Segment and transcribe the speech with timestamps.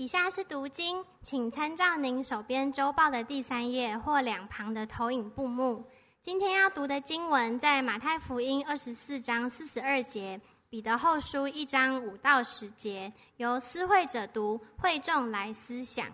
[0.00, 5.84] 以下是读经，请参照您手边周报的第三页或两旁的投影布幕。
[6.22, 10.40] 今天要读的经文在马太福音二十四章四十二节，
[10.70, 16.06] 彼得后书一章五到十节，由思会者读，会众来思想。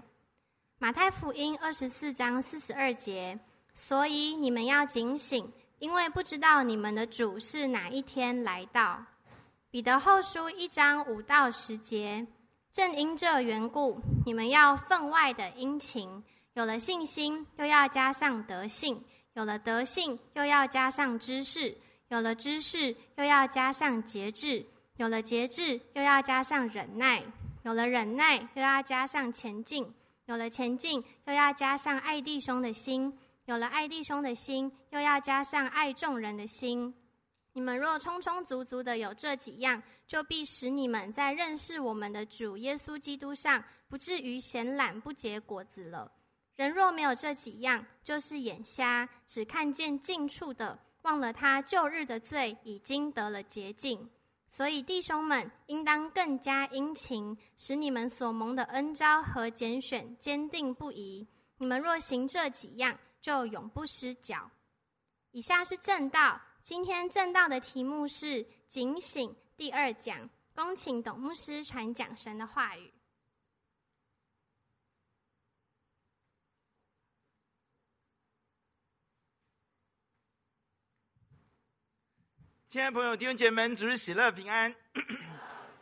[0.80, 3.38] 马太福音二十四章四十二节，
[3.72, 5.48] 所以你们要警醒，
[5.78, 9.00] 因为不知道你们的主是哪一天来到。
[9.70, 12.26] 彼得后书一章五到十节，
[12.77, 18.98] 正因这缘故，你们要分外的殷勤，有了信心，又要加上德性；
[19.33, 21.74] 有了德性，又要加上知识；
[22.09, 24.62] 有了知识，又要加上节制；
[24.98, 27.23] 有了节制，又要加上忍耐；
[27.62, 29.83] 有了忍耐，又要加上前进；
[30.27, 33.11] 有了前进，又要加上爱弟兄的心；
[33.47, 36.92] 有了爱弟兄的心，又要加上爱众人的心。
[37.56, 46.12] 你们若充充足足的有这几样，就必使你们在认识我们的主耶稣基督上，不至于闲懒不结果子了。
[46.55, 54.06] 人若没有这几样，就是眼瞎，只看见近处的，忘了他旧日的罪已经得了洁净。
[54.47, 61.27] 所以弟兄们，应当更加殷勤，使你们所蒙的恩召和拣选坚定不移。
[61.56, 64.50] 你们若行这几样，就永不失脚。
[65.30, 66.39] 以下是正道。
[66.67, 72.92] 今天正道的题目是“警醒”第二讲，恭请董牧师传讲神的话语。
[82.69, 84.75] 亲爱的朋友、弟兄姐妹们，主日喜乐平安。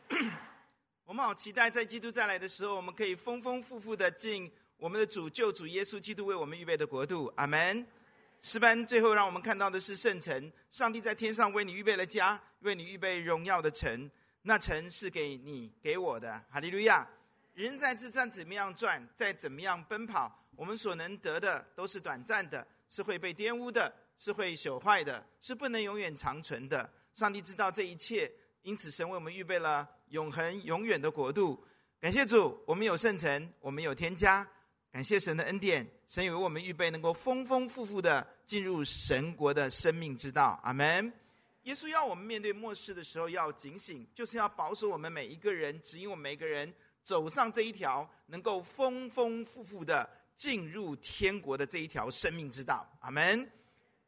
[1.06, 7.32] 我们好期待在基督再来的时候，我们可以丰丰富富的进我们的主救主耶稣基督为我们预备的国度。
[7.36, 7.86] 阿门。
[8.44, 14.08] 诗班最后让我们看到的是圣城，上帝在天上为你预备了家，为你预备荣耀的城。
[14.42, 17.08] 那城是给你给我的，哈利路亚！
[17.54, 26.92] 人在世上怎么样转，再怎么样奔跑，我们所能得的都是短暂的，是会被玷污的，是会朽坏的，是不能永远长存的。
[27.14, 28.30] 上帝知道这一切，
[28.60, 31.64] 因此神为我们预备了永恒永远的国度。
[31.98, 34.46] 感谢主，我们有圣城，我们有天家。
[34.94, 40.60] 感谢神的恩典，神为我们预备能够丰丰富富的进入神国的生命之道。
[40.62, 41.12] 阿门。
[41.64, 46.72] 耶稣要我们面对末世的时候要警醒，就是要保守我们每一个人，指引我们每一个人
[47.02, 52.88] 走上这一条能够丰丰富富的进入天国的这一条生命之道。
[53.00, 53.50] 阿门。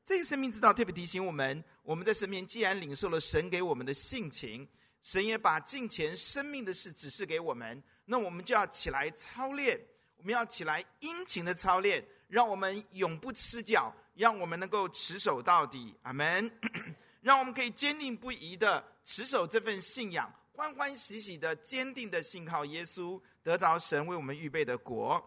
[0.04, 4.64] 这个生命之道特别提醒我们，我们在神面前既然领受了神给我们的性情，
[5.02, 9.80] 神也把近前生命的事指示给我们，那我们就要起来操练。
[10.16, 15.94] 我们要起来殷勤的操练，让我们永不失脚，让我们能够持守到底。
[16.02, 16.50] 阿门。
[17.22, 25.20] 让我们可以坚定不移的持守这份信仰，欢欢喜喜的坚定的信靠耶稣，得着神为我们预备的国。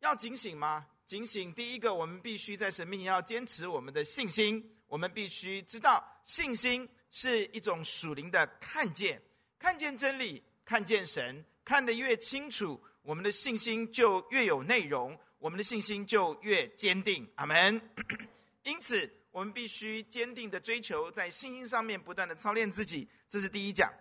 [0.00, 0.84] 要警醒吗？
[1.06, 1.52] 警醒！
[1.52, 4.68] 第一个，我们必须在神面前要坚持我们的信心。
[4.88, 9.22] 我们必须知道，信心是一种属灵的看见，
[9.60, 12.82] 看见真理，看见神，看得越清楚。
[13.02, 17.28] 我们的信心就越有内容，我们的信心就越坚定。
[17.36, 17.80] 阿门。
[18.64, 23.08] 因此，我们必须坚定的追求，在信心上面不断的操练自己。
[23.28, 23.92] 这是第一讲。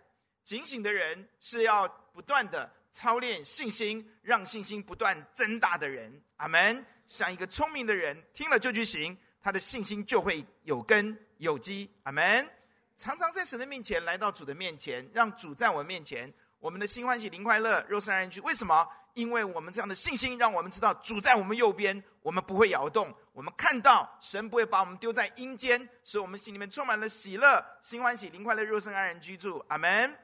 [0.44, 6.22] 警醒的人是要不断的操练信心，让信心不断增大的人。
[6.38, 6.86] 阿门。
[7.08, 11.90] 像一个聪明的人，听了就去行，他的信心就会有根有基。
[12.04, 12.48] 阿门。
[12.96, 16.32] 常常在神的面前，来到主的面前，让主在我面前。
[16.60, 18.42] 我们的新欢喜灵快乐，肉身安然居。
[18.42, 18.88] 为什么？
[19.14, 23.14] 因为我们这样的信心，让我们知道主在我们右边，我们不会摇动。
[23.34, 29.64] 我们看到神不会把我们丢在阴间，使我们心里面充满了喜乐，新欢喜灵快乐，肉身安然居住。
[29.70, 30.16] 阿门。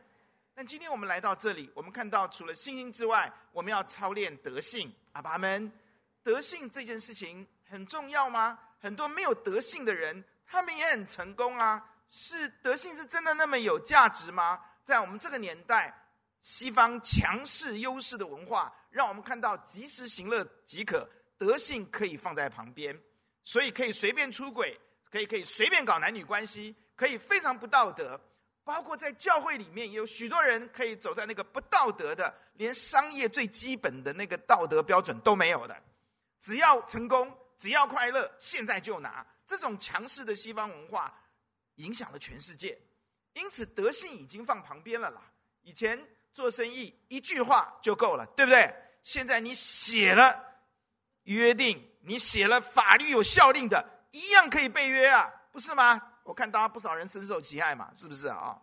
[0.53, 4.93] 但今天我们来到这里，我们看到除了信心之外，我们要操练德性。
[5.13, 5.71] 阿门。
[6.21, 8.59] 德性这件事情很重要吗？
[8.81, 11.83] 很多没有德性的人，他们也很成功啊。
[12.07, 14.61] 是德性是真的那么有价值吗？
[14.83, 15.93] 在我们这个年代。
[16.45, 21.09] 西方强势优势的文化，让我们看到及时行乐即可，
[21.39, 22.95] 德性可以放在旁边，
[23.43, 28.21] 所以可以随便出轨，可以可以随便搞男女关系，可以非常不道德。
[28.63, 35.75] 包括在教会里面，有许多人可以走在那个不道德的，连商业最基本的那个道德标准都没有的。
[36.37, 39.25] 只要成功，只要快乐，现在就拿。
[39.47, 41.11] 这种强势的西方文化
[41.77, 42.79] 影响了全世界，
[43.33, 45.23] 因此德性已经放旁边了啦。
[45.63, 45.99] 以前。
[46.35, 48.69] 做生意一句话就够了，对不对？
[49.03, 50.37] 现在你写了
[51.23, 55.99] 约定，你写了法律有效力的，一样可以被约啊，不是吗？
[56.23, 58.61] 我看大家不少人深受其害嘛，是不是啊？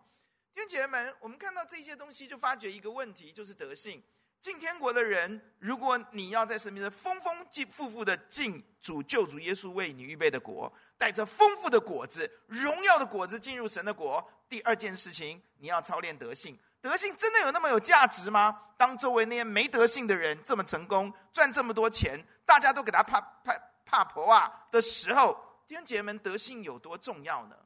[0.54, 4.02] 弟兄姐妹们，我们看到这些东西，就发觉一个问题，就是德性。
[4.42, 7.34] 进天国的人，如果你要在生命中丰丰
[7.70, 14.28] 富富的进主救主耶稣为你预备的国，带着丰富的果子、荣耀的果子进入神的国。
[14.48, 16.58] 第二件事情，你要操练德性。
[16.82, 18.60] 德性真的有那么有价值吗？
[18.76, 23.56] 当周围那些没德性的人这么成功，赚这么多钱，大家都给他怕怕
[23.86, 25.32] 怕婆啊的时候，
[25.68, 27.56] 弟兄姐们，德性有多重要呢？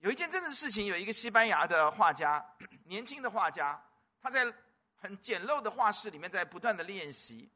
[0.00, 2.44] 有一件真的事情，有一个西班牙的画家，
[2.86, 3.80] 年轻的画家，
[4.20, 4.52] 他在
[4.96, 7.48] 很简陋的画室里面在不断的练习。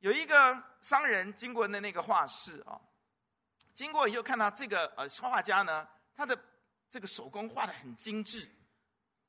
[0.00, 2.80] 有一个商人经过的那个画室啊，
[3.74, 5.86] 经过以后看到这个呃画家呢，
[6.16, 6.36] 他的
[6.90, 8.48] 这个手工画的很精致。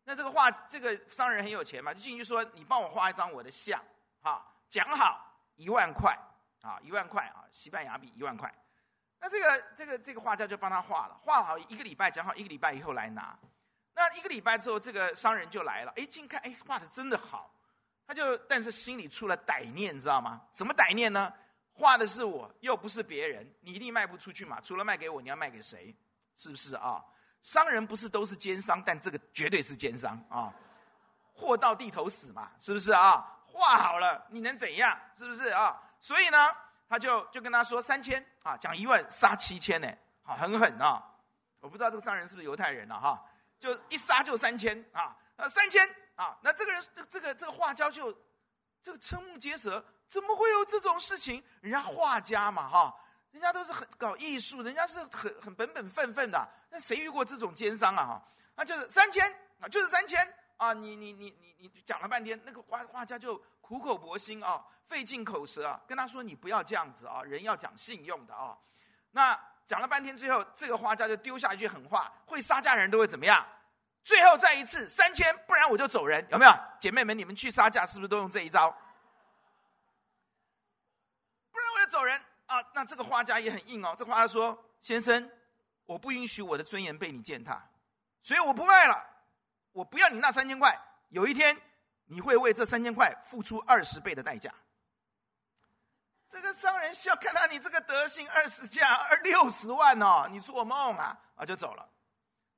[0.09, 3.79] 那这个画，这个商人很有钱嘛，就进去说：“你帮我画一张我的像，
[4.23, 5.23] 哈，讲好
[5.55, 6.17] 一万块，
[6.63, 8.51] 啊，一万块啊，西班牙币一万块。”
[9.21, 13.37] 那这个这个这个画家就帮他画了，画好一个礼拜，讲好一个礼拜以后来拿。
[13.93, 17.53] 那一个礼拜之后，这个商人就来了，哎，近看，哎，画的真的好。
[18.07, 20.41] 他就但是心里出了歹念，知道吗？
[20.51, 21.31] 怎么歹念呢？
[21.71, 24.59] 画的是我，又不是别人，你一定卖不出去嘛。
[24.59, 25.95] 除了卖给我，你要卖给谁？
[26.35, 27.05] 是不是啊？
[27.41, 30.53] 商人不是都是奸商，但这个绝对是奸商啊！
[31.33, 33.25] 货到地头死嘛，是不是啊？
[33.45, 34.99] 画好了，你能怎样？
[35.13, 35.81] 是不是啊？
[35.99, 36.37] 所以呢，
[36.87, 39.89] 他就就跟他说三千啊，讲一万杀七千呢，
[40.21, 41.01] 好很狠啊！
[41.61, 43.23] 我不知道这个商人是不是犹太人了哈？
[43.59, 48.11] 就一杀就三千啊，呃三千啊，那这个人这个这个画家就
[48.81, 51.43] 这个瞠目结舌，怎么会有这种事情？
[51.61, 52.95] 人家画家嘛哈。
[53.31, 56.49] 人家都是很搞艺术，人家是很很本本分分的。
[56.69, 58.05] 那谁遇过这种奸商啊？
[58.05, 58.23] 哈，
[58.55, 59.27] 那就是三千
[59.59, 60.71] 啊，就是三千啊！
[60.73, 68.57] 你你你你你讲了半天，那个画画家就苦口婆心啊，费尽口舌啊，跟他说：“你不要这样子啊，人要讲信用的啊。”
[69.11, 73.45] 那讲了半天，最后这个画家就丢下一句狠话：“会杀价的人都会怎么样？”
[74.05, 76.51] 最后再一次三千，不然我就走人，有没有？
[76.79, 78.69] 姐妹们，你们去杀价是不是都用这一招？
[81.51, 82.19] 不然我就走人。
[82.47, 83.95] 啊，那这个画家也很硬哦。
[83.95, 85.29] 这画家说：“先生，
[85.89, 87.67] 我不允许我的尊严被你践踏，
[88.21, 89.03] 所以我不卖了。
[89.71, 90.79] 我不要你那三千块。
[91.07, 91.59] 有一天，
[92.05, 94.53] 你会为这三千块付出二十倍的代价。”
[96.29, 101.19] 这个商人笑，看到你这个德行，二十价二六十万哦，你做梦啊！
[101.33, 101.89] 啊，就走了。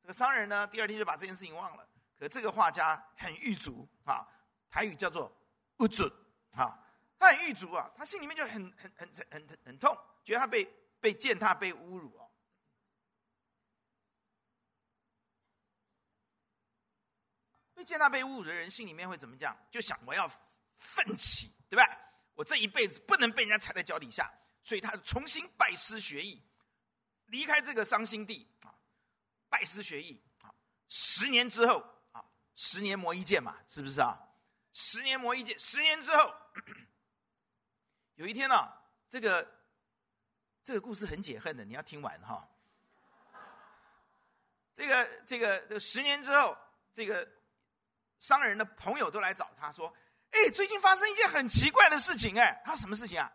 [0.02, 1.88] 这个商人呢，第二天就把这件事情忘了。
[2.20, 4.28] 可这个画家很郁卒啊，
[4.70, 5.32] 台语叫做
[5.78, 6.12] “不准”
[6.54, 6.78] 啊。
[7.18, 10.66] 他很郁卒啊，他心里面就很很很很很很痛，觉得他被
[11.00, 12.14] 被践踏、被侮辱
[17.82, 19.58] 一见到、被侮辱的人心里面会怎么讲？
[19.72, 20.30] 就想我要
[20.78, 21.84] 奋起，对吧？
[22.36, 24.32] 我这一辈子不能被人家踩在脚底下，
[24.64, 26.42] 所以他重新拜师学艺，
[27.26, 28.74] 离开这个伤心地啊，
[29.50, 30.54] 拜师学艺啊。
[30.88, 31.84] 十年之后
[32.14, 32.24] 啊，
[32.56, 34.18] 十年磨一剑嘛，是不是啊？
[34.74, 36.34] 十年磨一剑，十年之后。
[38.16, 38.72] 有一天呢、
[39.10, 39.60] 这个
[40.64, 42.48] 这个故事很解恨的，你要听完哈。
[44.74, 46.56] 这个这个这个十年之后，
[46.94, 47.28] 这个
[48.22, 49.94] 商人的朋友都来找他说
[50.32, 53.30] ：“哎，最近发生一件很奇怪的事情哎。”他说：“什么事情啊？”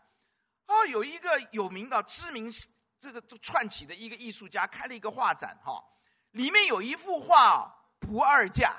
[0.67, 2.51] 哦，有一个有名的知名
[2.99, 5.85] 这个串起的一个艺术家开了一个画展哈，
[6.31, 8.75] 里面有一幅画不二价，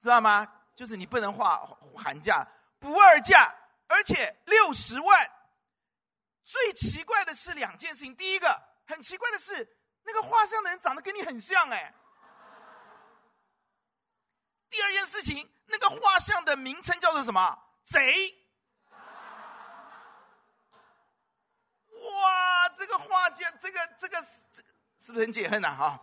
[0.00, 0.46] 知道吗？
[0.74, 1.58] 就是你不能画
[1.94, 2.46] 寒价，
[2.78, 3.54] 不二价。
[3.88, 5.30] 而且六十万，
[6.44, 8.14] 最奇怪的是两件事情。
[8.14, 9.66] 第一个，很奇怪的是，
[10.02, 11.92] 那个画像的人长得跟你很像哎。
[14.70, 17.58] 第二件事情，那个画像的名称叫做什么？
[17.84, 18.36] 贼。
[21.90, 24.62] 哇，这个画家，这个这个是这
[25.00, 25.74] 是不是很解恨呐？
[25.76, 26.00] 哈，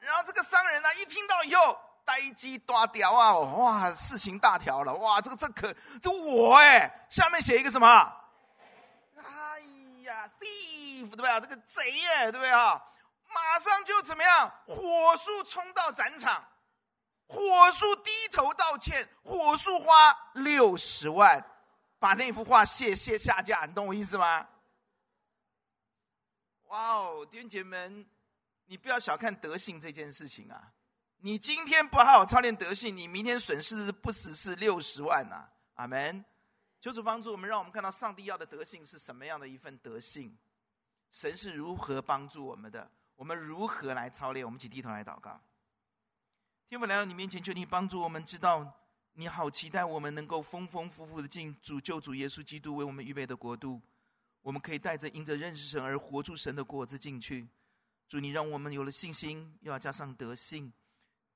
[0.00, 1.78] 然后这个商人呢，一听到以后。
[2.02, 3.34] 呆鸡大屌啊！
[3.36, 4.92] 哇，事情大条了！
[4.94, 7.86] 哇，这个这可这我哎，下面写一个什么？
[9.16, 9.60] 哎
[10.02, 11.40] 呀，thief 对不对？
[11.40, 12.82] 这个贼哎，对不对啊？
[13.28, 14.52] 马上就怎么样？
[14.66, 16.44] 火速冲到展场，
[17.30, 19.86] 火速低头道歉，火速花
[20.34, 21.40] 六十万
[22.00, 24.48] 把那幅画卸卸下架，你懂我意思吗？
[26.64, 28.06] 哇哦，弟兄姐妹们，
[28.66, 30.72] 你不要小看德性这件事情啊！
[31.18, 36.24] 你今天不好好操练德性，你明天损失不只是六十万呐、阿门。
[36.80, 40.36] 求主帮助我们，让我们看到上帝要的德性是什么样的一份德性，
[41.12, 44.44] 神是如何帮助我们的，我们如何来操练？
[44.44, 45.40] 我们一起低头来祷告。
[46.70, 48.72] 天父来到你面前，求你帮助我们，知道
[49.14, 53.82] 你好期待我们能够丰丰富富的进主救主耶稣基督为我们预备的国度，
[54.40, 57.48] 我们可以带着因着认识神而活出神的果子进去。
[58.08, 60.72] 主，你让我们有了信心，又要加上德性。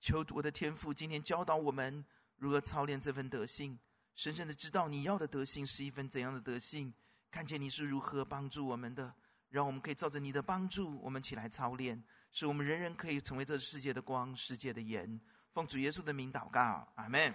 [0.01, 2.05] 求我的天父今天教导我们
[2.37, 3.77] 如何操练这份德性，
[4.15, 6.95] 深深的知道你要的德性是一份怎样的德性，
[7.33, 9.13] 看见你是如何帮助我们的，
[9.49, 12.01] 让我们可以照着你的帮助，我们起来操练，
[12.35, 15.21] 使我们人人可以成为这世界的光，世界的盐。
[15.53, 17.33] 奉主耶稣的名祷告，阿门。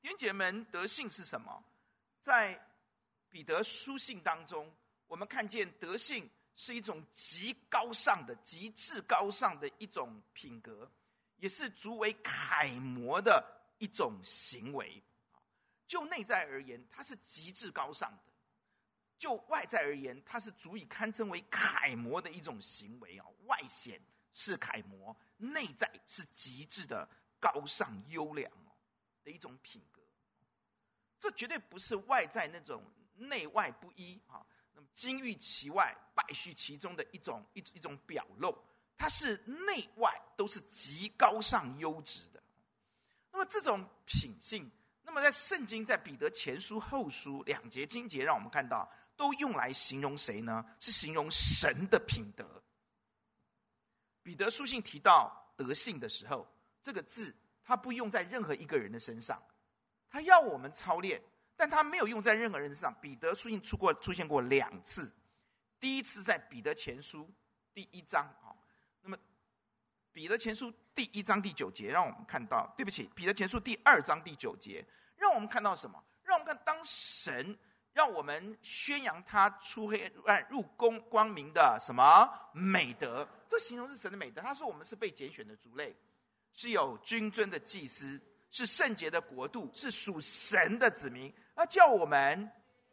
[0.00, 1.62] 弟兄姐妹们，德性是什么？
[2.22, 2.58] 在
[3.28, 4.74] 彼得书信当中，
[5.06, 10.90] 我们看见德性是一种极高尚的、极致高尚的一种品格，
[11.36, 13.44] 也是足为楷模的
[13.76, 15.02] 一种行为。
[15.86, 18.32] 就内在而言，它是极致高尚的；
[19.18, 23.26] 就外在而言，它是足以堪称为楷模的一种行为啊。
[23.44, 24.00] 外显
[24.32, 27.08] 是楷模，内在是极致的。
[27.40, 28.74] 高尚优良哦
[29.22, 30.02] 的一种品格，
[31.20, 32.82] 这绝对不是外在那种
[33.14, 34.44] 内外不一啊，
[34.74, 38.52] 那么金玉其外，败絮其中的一种一一种表露，
[38.96, 42.42] 它是内外都是极高尚优质的。
[43.30, 44.68] 那么这种品性，
[45.04, 50.64] 那么在圣经在彼得前书后书两节经节，让我们看到都用来形容谁呢？
[50.80, 52.60] 是形容神的品德。
[54.28, 56.46] 彼得书信提到德性的时候。
[56.82, 59.42] 这个字，它不用在任何一个人的身上，
[60.10, 61.18] 他要我们操练，
[61.56, 62.94] 但他没有用在任何人身上。
[63.00, 65.10] 彼得书信出过出现过两次，
[65.80, 67.26] 第一次在彼得前书
[67.72, 68.52] 第一章啊，
[69.00, 69.16] 那么
[70.12, 76.02] 彼得前书第一章第九节，让我们看到，对不起，彼得前书第二章第九节，让我们看到什么？
[76.22, 77.58] 让我们看当神
[77.98, 83.26] 让我们宣扬他出黑暗入光光明的什么美德？
[83.48, 84.40] 这形容是神的美德。
[84.40, 85.96] 他说我们是被拣选的族类。
[86.54, 88.20] 是有君尊的祭司，
[88.52, 92.48] 是圣洁的国度，是属神的子民，而叫我们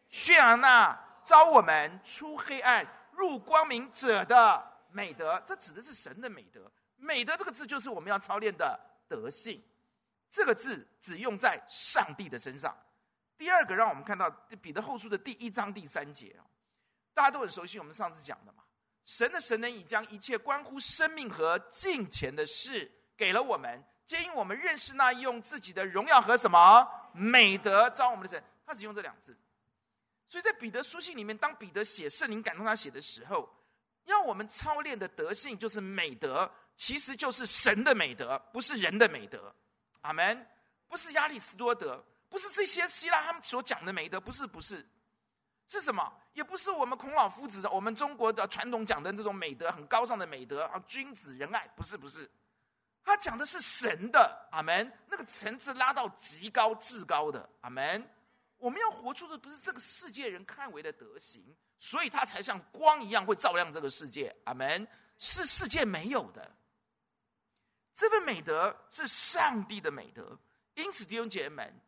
[0.09, 5.39] 宣扬那招我们出黑暗入光明者的美德。
[5.45, 6.71] 这指的是神的美德。
[6.97, 9.63] 美德这个字就是我们要操练的德性。
[10.31, 12.75] 这个字只用在上帝的身上。
[13.38, 14.30] 第二个，让我们看到
[14.62, 16.36] 彼得后书的第一章第三节，
[17.13, 18.63] 大家都很熟悉，我们上次讲的嘛。
[19.04, 22.92] 神的神能已将一切关乎生命和敬虔的事。
[23.18, 29.38] 给了我们，皆因我们认识那用自己的荣耀和什么美德招我们的神，他只用这两字。
[30.27, 33.50] 所以在彼得书信里面，当彼得写圣灵感动他写的时候，
[34.06, 39.54] 要我们操练的德性就是美德，其实就是神的美德，不是人的美德。
[40.01, 40.48] 阿门。
[40.88, 44.86] 不是亚里士多德，不是这些希腊他们所讲的美德，不是，不是，
[45.67, 46.12] 是什么？
[46.34, 52.29] 也不是我们孔老夫子的，我们中国的传统讲的这种美德，很高尚的美德啊，君子仁爱，不是，不是。
[53.03, 54.91] 他讲的是神的，阿门。
[55.08, 58.05] 那个层次拉到极高至高的，阿门。
[58.58, 64.88] 我们要活出的不是这个世界人看为的德行，所以他才像光一样会照亮这个世界，阿门。
[65.17, 66.51] 是世界没有的，
[67.94, 70.38] 这份美德是上帝的美德。
[70.74, 71.82] 因此，弟兄姐妹们，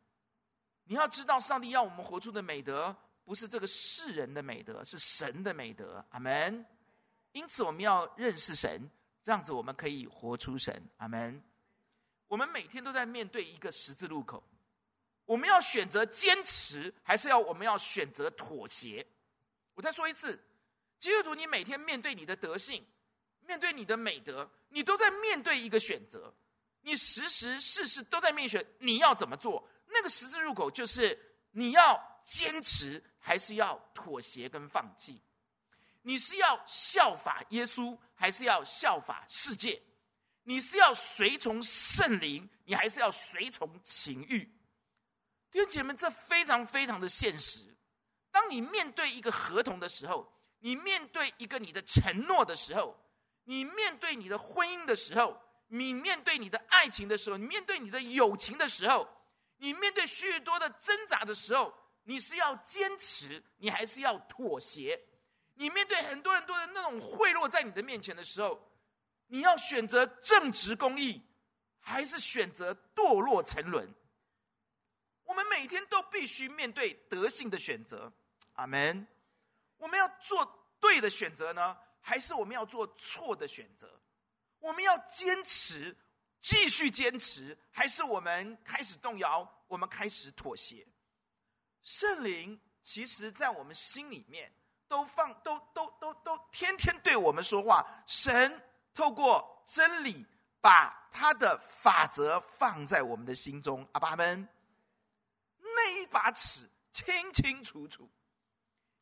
[0.87, 6.65] 你要知道，上帝要我们活出的美德，不是这个世人的美德，是神的美德，阿门。
[7.33, 8.89] 因此，我们要认识神。
[9.21, 11.43] 这样子，我们可以活出神，阿门。
[12.29, 14.41] 我们每天都在面对一个十字路口，
[15.25, 19.05] 我们要选择坚持，还是要我们要选择妥协？
[19.75, 20.41] 我再说一次，
[20.97, 22.85] 基督徒，你每天面对你的德性，
[23.41, 26.33] 面对你的美德，你都在面对一个选择，
[26.81, 29.67] 你时时事事都在面选，你要怎么做？
[29.87, 31.17] 那个十字路口就是
[31.51, 35.21] 你要坚持，还是要妥协跟放弃？
[36.01, 39.81] 你是要效法耶稣，还是要效法世界？
[40.43, 44.43] 你是要随从圣灵，你还是要随从情欲？
[45.51, 47.61] 弟兄姐妹，这非常非常的现实。
[48.31, 52.97] 当你面对一个合同的时候，你面对一个你的承诺的时候，
[53.43, 59.07] 你面对你的婚姻的时候，你面对你的爱情的时候，你面对你的友情的时候，
[59.57, 61.73] 你面对许多的挣扎的时候，
[62.03, 64.99] 你是要坚持，你还是要妥协？
[65.55, 68.61] 你面对很多很多的那种贿赂在你的面前的时候，
[69.27, 71.21] 你要选择正直公义，
[71.79, 73.93] 还是选择堕落沉沦？
[75.23, 78.11] 我们每天都必须面对德性的选择，
[78.53, 79.05] 阿门。
[79.77, 83.99] 我们要做对的选择呢，还是我们要做错的选择？
[84.59, 85.95] 我们要坚持，
[86.41, 89.47] 继续坚持，还是我们开始动摇？
[89.67, 90.87] 我们开始妥协？
[91.81, 94.51] 圣灵其实在我们心里面。
[94.89, 98.63] 都放都都都都天天对我们说话，神
[98.93, 100.25] 透过真理
[100.61, 104.47] 把他的法则放在我们的心中，阿爸们，
[105.59, 108.09] 那一把尺清清楚楚。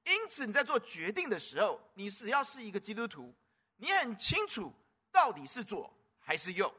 [0.05, 3.31] 因此你在做决定的时候，你只要是一个基督徒，
[3.77, 4.73] 你很清楚
[5.11, 6.73] 到底是左还是右，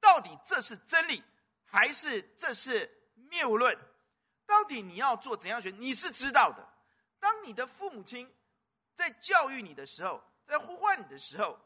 [0.00, 1.22] 到底这是真理
[1.64, 2.90] 还是这是
[3.30, 3.76] 谬论。
[4.46, 5.78] 到底你要做怎样选？
[5.78, 6.66] 你是知道的。
[7.20, 8.32] 当你的父母亲
[8.94, 11.58] 在教育你的时候，在呼唤你的时候，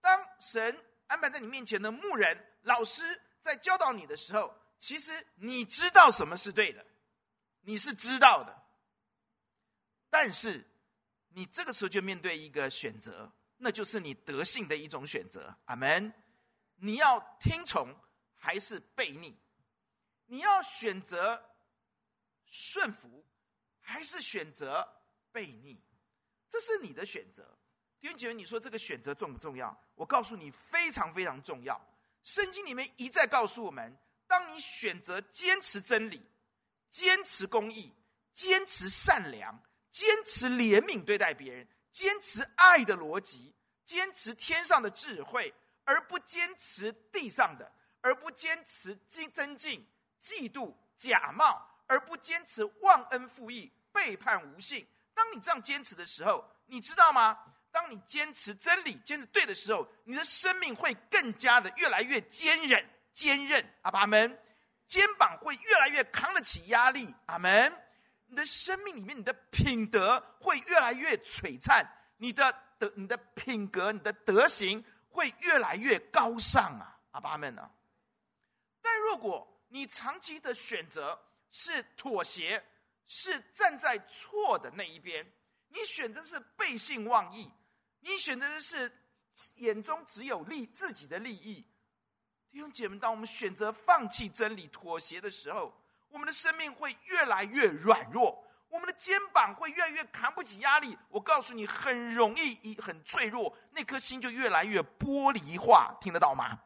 [0.00, 0.76] 当神
[1.06, 6.84] 安排在你面前的牧人、老师在教导你的时候，其实你知道什么是对的，
[7.60, 8.62] 你是知道的。
[10.10, 10.64] 但是
[11.28, 15.54] 你这个时候就面对一个选择，那就是你德性的一种选择。
[15.66, 16.12] 阿门。
[16.76, 17.94] 你要听从
[18.34, 19.36] 还是悖逆？
[20.26, 21.50] 你要选择。
[22.56, 23.26] 顺服
[23.80, 24.86] 还是选择
[25.32, 25.76] 悖逆，
[26.48, 27.58] 这是你的选择。
[27.98, 29.76] 弟兄姐，你说这个选择重不重要？
[29.96, 31.80] 我告诉你，非常非常重要。
[32.22, 33.92] 圣经里面一再告诉我们，
[34.28, 36.24] 当你选择坚持真理、
[36.90, 37.92] 坚持公义、
[38.32, 43.52] 坚持善良、坚持怜悯对待别人、坚持爱的逻辑、
[43.84, 45.52] 坚持天上的智慧，
[45.84, 49.86] 而不坚持地上的，而不坚持增增进、
[50.20, 51.70] 嫉妒、假冒。
[51.86, 54.88] 而不坚持忘恩负义、背叛无信。
[55.12, 57.38] 当你这样坚持的时候，你知道吗？
[57.70, 63.62] 当你坚持真理、坚持对的时候，你的生命会更加的越来越坚韧、坚韧。
[63.82, 64.40] 阿爸们。
[64.86, 67.14] 肩膀会越来越扛得起压力。
[67.26, 67.70] 阿门。
[68.28, 71.86] 你的生命里面，你的品德会越来越璀璨，
[72.16, 74.82] 你的德、你的品格、你的德行
[75.14, 76.98] 会越来越高尚啊！
[77.12, 77.70] 阿爸们啊！
[78.82, 81.16] 但如果你长期的选择，
[81.50, 82.62] 是妥协，
[83.06, 85.24] 是站在错的那一边。
[85.68, 87.48] 你选择是背信忘义，
[88.00, 88.90] 你选择的是
[89.54, 91.64] 眼中只有利自己的利益。
[92.50, 95.72] 弟兄姐妹，当我们选择放弃真理、妥协的时候，
[96.08, 100.98] 我们的生命会越来越软弱，我们的肩膀会越来越扛不起压力。
[101.08, 105.96] 我告诉你，很容易一很脆弱，那颗心就越来越玻璃化。
[106.00, 106.60] 听得到吗？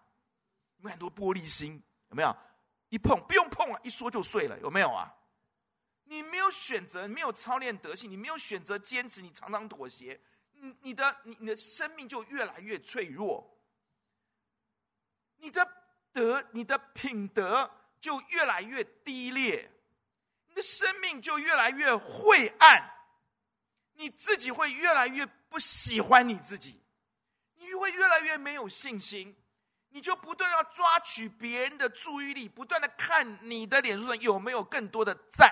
[0.79, 1.83] 有很多玻璃心？
[2.09, 2.35] 有没有？
[2.89, 5.15] 一碰不用碰啊，一说就碎了，有没有啊？
[6.05, 10.19] 你没有选择，没有操练德性，你没有选择坚持，你常常妥协，
[10.53, 13.55] 你你的你你的生命就越来越脆弱，
[15.37, 15.71] 你的
[16.11, 19.71] 德你的品德就越来越低劣，
[20.59, 22.91] 的生命就越来越晦暗，
[23.95, 26.83] 你自己会越来越不喜欢你自己，
[27.55, 29.35] 你会越来越没有信心。
[29.91, 35.51] 你就不断要抓取别人的注意力，不断的看你的脸书上有没有更多的赞，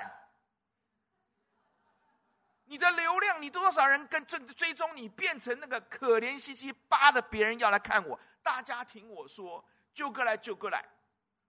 [2.67, 9.65] 你的流量，你多少人跟追追踪你，变成那个可怜兮兮扒的别人要来看我，大家听我说，
[9.95, 10.87] 就过来就过来，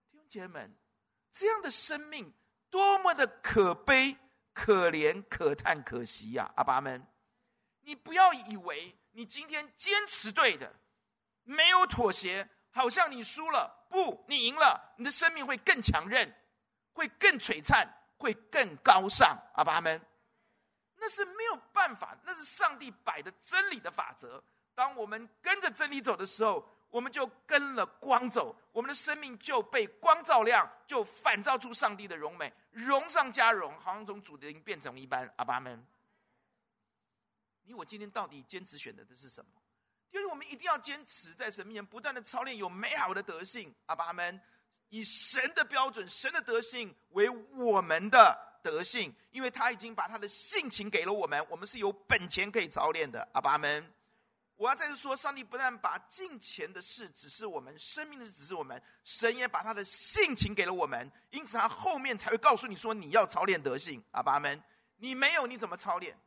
[0.10, 0.78] 弟兄姐妹们，
[1.30, 2.34] 这样的生命
[2.78, 4.16] 多么的可悲、
[4.54, 6.52] 可怜、可叹、可惜呀！
[6.58, 7.04] 阿爸们，
[7.82, 10.72] 你不要以为你今天坚持对的，
[11.42, 12.48] 没有妥协。
[12.70, 16.32] 好像你输了，不，你赢了，你的生命会更强韧，
[16.94, 19.36] 会更璀璨，会更高尚。
[19.56, 20.00] 阿爸们，
[20.98, 24.44] 那是没有办法，那是上帝摆的真理的法则。
[24.76, 35.32] 当我们跟着真理走的时候，我们就跟了光走，我们的生命就被光照亮，就反照出上帝的荣美，荣上加荣，好像从主的灵变成一般。
[35.36, 35.86] 阿爸们，
[37.64, 39.52] 你我今天到底坚持选择的是什么？
[40.10, 43.76] 就是我们一定要坚持在神面前不断的操练，有美好的德性。
[43.88, 44.40] 阿爸们，
[44.88, 53.28] 以神的标准、神的德性为我们的德性，因为他已经把他的性情给了我们，我们是有本钱可以操练的。
[53.34, 53.86] 阿爸们，
[54.58, 64.04] 我要再次说，上帝不但把金钱的事指示我们，生命的事指示我们，神也把他的性情给了我们，因此他后面才会告诉你说，你要操练德性。
[64.12, 64.62] 阿爸们，
[64.96, 66.18] 你没有你怎么操练？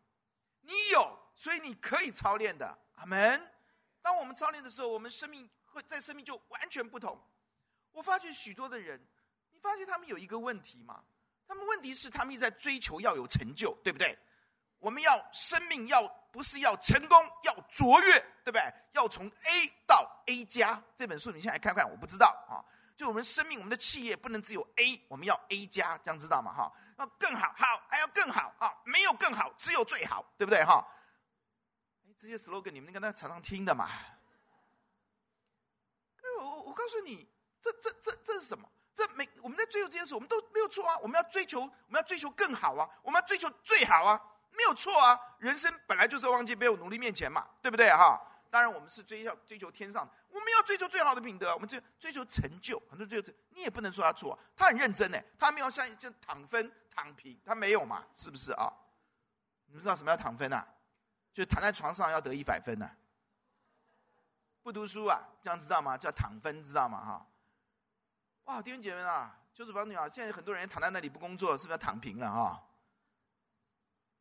[0.60, 2.78] 你有，所以你可以操练的。
[2.94, 3.52] 阿门。
[4.00, 7.20] 当我们操练的时候，我们生命会在生命就完全不同。
[7.90, 9.04] 我发觉许多的人，
[9.50, 11.02] 你发觉他们有一个问题吗？
[11.48, 14.16] 他们问题是他们一直在追求要有成就，对不对？
[14.78, 18.74] 我们要生命要不是要成功，要卓越，对不对？
[18.92, 20.82] 要从 A 到 A 加。
[20.94, 22.62] 这本书你现在来看看，我不知道啊。
[22.96, 26.52] 就我们生命，我们的企业不能只有 A，我们要 A 加，这样知道吗？
[26.52, 30.62] 哈，要更好，好还要更好啊，没有更好，只有最好，对不对？
[30.64, 30.86] 哈。
[32.18, 33.88] 这些 slogan 你们应该常常听的嘛？
[36.38, 37.26] 我我我告诉你，
[37.62, 38.70] 这这这这是什么？
[38.94, 40.98] 这每我们在追求这件事，我们都没有错啊！
[40.98, 42.86] 我们要追求，我们要追求更好啊！
[43.02, 44.20] 我们要追求最好啊！
[44.52, 45.18] 没有错啊！
[45.38, 48.20] 人生本来就是忘记背后努力面前嘛，对不对哈？
[48.50, 58.04] 当然我们是追求追求天上，我们要追求最好的品德，我们追追求成就，很多追求你也不能说他错，他很认真呢，他没有像像躺分躺平，他没有嘛？
[58.12, 58.72] 是不是啊？
[59.66, 60.66] 你们知道什么叫躺分啊？
[61.32, 62.90] 就躺在床上要得一百分呢、啊，
[64.62, 65.96] 不读书啊，这样知道吗？
[65.96, 67.04] 叫躺分，知道吗？
[67.04, 67.26] 哈，
[68.46, 70.08] 哇，弟兄姐妹啊，求主帮助啊！
[70.08, 72.60] 现在很多人躺在那里不工作，是不是要躺平了啊？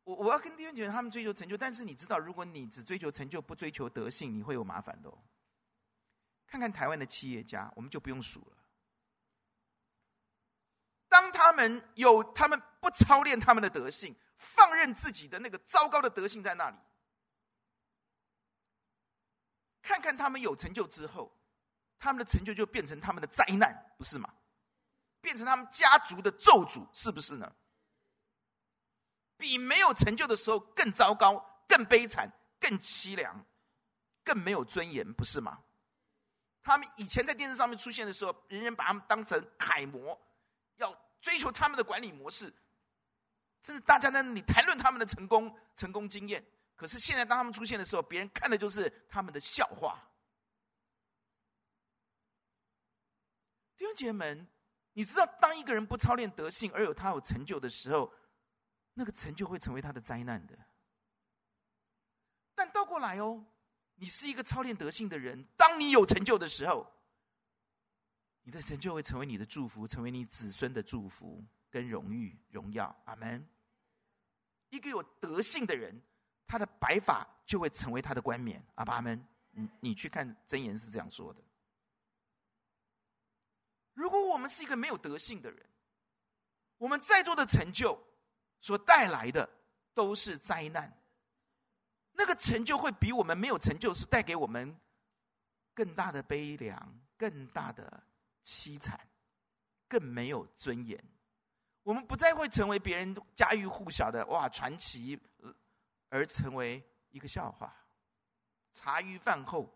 [0.10, 5.16] 我我要跟弟兄姐妹他们追求成就，但是你知道，如果你只追求成就，不追求德性，你会有麻烦的哦。
[6.48, 8.58] 看看台湾的企业家，我们就不用数了。
[11.08, 16.78] 当他们有他们不操练他们的德性，放任自己的那个糟糕的德性在那里，
[19.84, 21.32] 看看他们有成就之后，
[22.00, 24.34] 他们的成就就变成他们的灾难，不是吗？
[25.22, 27.56] 变成他们家族的咒诅，是不是呢？
[29.40, 33.44] 比没有成就的时候更糟糕、更悲惨、更凄凉、
[34.24, 35.64] 更没有尊严，不是吗？
[36.62, 40.16] 他们以前在电视上面出现的时候，人人把他们当成楷模。
[40.76, 42.46] 要追求他们的管理模式，
[43.64, 46.46] 甚至大家在那里谈论他们的成功、成功经验。
[46.76, 50.02] 可是现在，当他们出现的时候，别人看的就是他们的笑话。
[53.76, 54.48] 弟兄姐妹们，
[54.94, 58.14] 你知道，当一个人不操练德性而有他有成就的时候，
[59.00, 60.60] 那个成就会成为他的灾难的。
[62.54, 63.42] 但倒过来哦，
[63.96, 66.86] 你是一个操练德性的人，当你有成就的时候。
[68.44, 72.96] 你的成就会成为你的祝福，成为你子孙的祝福跟荣誉、荣耀。
[73.06, 73.48] 阿门。
[74.70, 76.02] 一个有德性的人，
[76.48, 78.66] 他的白发就会成为他的冠冕。
[78.76, 81.42] 阿爸阿门，你你去看箴言是这样说的。
[83.94, 85.64] 如果我们是一个没有德性的人，
[86.78, 88.02] 我们再多的成就
[88.60, 89.50] 所带来的
[89.94, 90.92] 都是灾难。
[92.12, 94.76] 那个成就会比我们没有成就，是带给我们
[95.74, 98.04] 更大的悲凉，更大的。
[98.42, 99.00] 凄惨，
[99.88, 101.00] 更没有尊严。
[101.84, 105.20] 我们不再会成为别人家喻户晓的哇传奇，
[106.08, 107.72] 而成为一个笑话，
[108.74, 109.72] 茶余饭后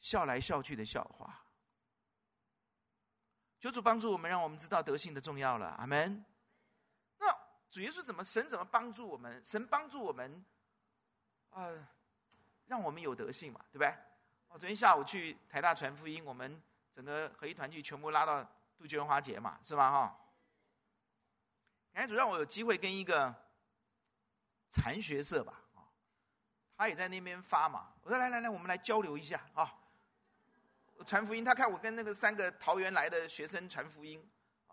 [0.00, 1.44] 笑来笑去的笑话。
[3.58, 5.66] 求主帮助我们，让我们知道德性的重要了。
[5.78, 6.24] 阿门。
[7.70, 9.44] 主耶稣怎么神怎么帮助我们？
[9.44, 10.44] 神帮助我们，
[11.50, 11.86] 呃，
[12.66, 13.94] 让我们有德性嘛，对不对？
[14.48, 16.62] 我昨天下午去台大传福音，我们。
[16.94, 18.42] 整个合一团聚全部拉到
[18.78, 19.90] 杜鹃花节嘛，是吧？
[19.90, 20.18] 哈，
[21.92, 23.34] 感谢主让我有机会跟一个
[24.70, 25.84] 禅学社吧，啊
[26.74, 27.92] 他也在那边发嘛。
[28.02, 29.74] 我说来来来，我们来交流一下啊，
[31.04, 31.44] 传福音。
[31.44, 34.26] 他看我跟那个三个桃园来的学生传福音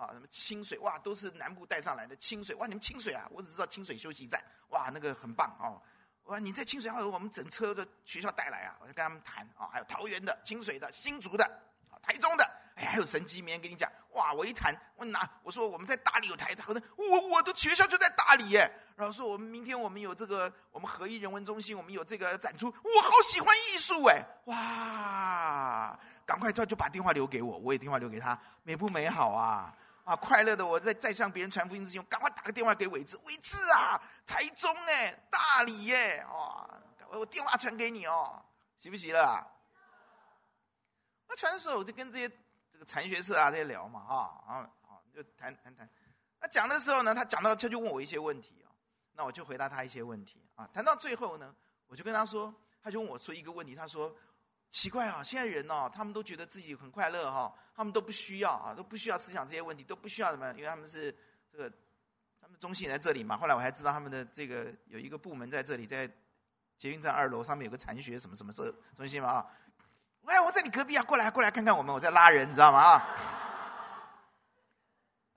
[0.03, 5.81] 啊，什么清水哇，都是南部带上来的清水哇，你们清水啊，我只知道清水休息站哇，那个很棒哦。
[6.25, 11.49] 哇你在清水要我们整车的学校带来啊，我就跟他们谈啊，还有桃园的、清水的、新竹的。
[12.01, 12.43] 台中的，
[12.75, 13.89] 哎，还有神机，明天跟你讲。
[14.11, 18.69] 哇，我一谈，我拿，我说我们在大理有台，可能我我的学校就在大理耶。
[18.97, 29.73] 然后说我们明天我们有这个，我们合一人文中心，我们有这个展出，我好喜欢艺术哎，哇，赶快就就把电话留给我，我也电话留给他，美不美好啊？
[30.03, 36.69] 啊，快乐的我在在向别人传福音之前，赶快打个电话给伟志，伟志啊，台中哎，大理耶，哇，
[37.09, 38.43] 我电话传给你哦，
[38.77, 39.49] 行不行了？
[41.27, 42.29] 那传的时候，我就跟这些
[42.71, 45.89] 这个禅学社啊这些聊嘛，啊啊啊，就谈谈谈。
[46.41, 48.67] 那讲的时候呢，他讲到他就问我一些问题啊，
[49.13, 50.69] 那我就回答他一些问题啊。
[50.73, 51.55] 谈到最后呢，
[51.87, 54.13] 我就跟他说，他就问我说一个问题，他说
[54.73, 61.15] 奇怪啊，现在人哦，他们都觉得自己很快乐哈，他们都不需要啊，都不需要思想这些问题，都不需要什么，因为他们是
[61.51, 61.71] 这个
[62.41, 63.37] 他们中心在这里嘛。
[63.37, 66.09] 后来我还知道他们的这个有一个部门在这里，在
[66.75, 69.45] 捷运站二楼上面有个残学什么什么社中心嘛啊。
[70.25, 72.79] 哎，我在你隔壁啊，过来，过来看看我们，我在拉人，你知道吗？
[72.79, 73.15] 啊，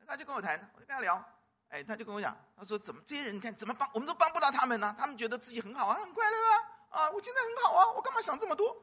[0.06, 1.22] 他就跟我谈，我就跟他聊，
[1.68, 4.96] 哎，他就跟我讲，他说怎么这些人，你看怎么帮，我们都帮不到他们呢？
[4.98, 8.74] 他们觉得自己很好啊，很快乐啊，啊，我现在很好啊，我干嘛想这么多？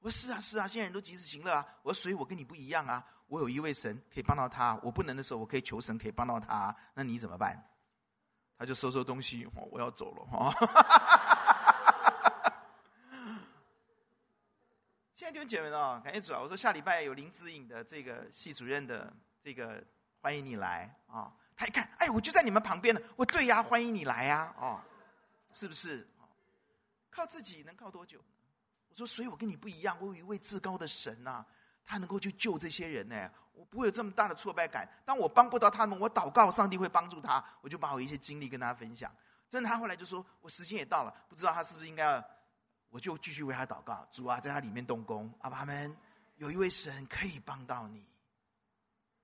[0.00, 1.66] 我说是啊，是啊，现在人都及时行乐啊。
[1.82, 7.62] 我说所以，我跟你不一样啊，我有一位神可以帮到他，我不能的时候，我可以求神可以帮到他，那你怎么办？
[8.58, 10.54] 他就收收东西，我要走了哈。
[15.14, 16.40] 现在弟兄姐妹哦，感谢主啊！
[16.40, 19.84] 我说下礼拜有林子颖的这个系主任的这个
[20.22, 21.30] 欢迎你来啊！
[21.54, 23.00] 他一看，哎，我就在你们旁边呢。
[23.16, 24.50] 我对呀，欢迎你来呀！
[24.58, 24.80] 哦，
[25.52, 26.08] 是不是？
[27.10, 28.24] 靠自己能靠多久呢？
[28.90, 31.44] 我说，所以我跟你不一样，我有一位至高的神呐，
[31.84, 33.30] 他能够去救这些人呢。
[33.52, 34.88] 我不会有这么大的挫败感。
[35.04, 37.44] 当我帮不到他们，我祷告，上帝会帮助他。
[37.60, 39.14] 我就把我一些经历跟大家分享。
[39.48, 42.24] 真的，他后来就说，我时间也到了，不知道他是不是应该。
[42.88, 45.96] 我就继续为他祷告，主啊，在他里面动工，阿爸们，
[46.36, 48.04] 有一位神可以帮到你，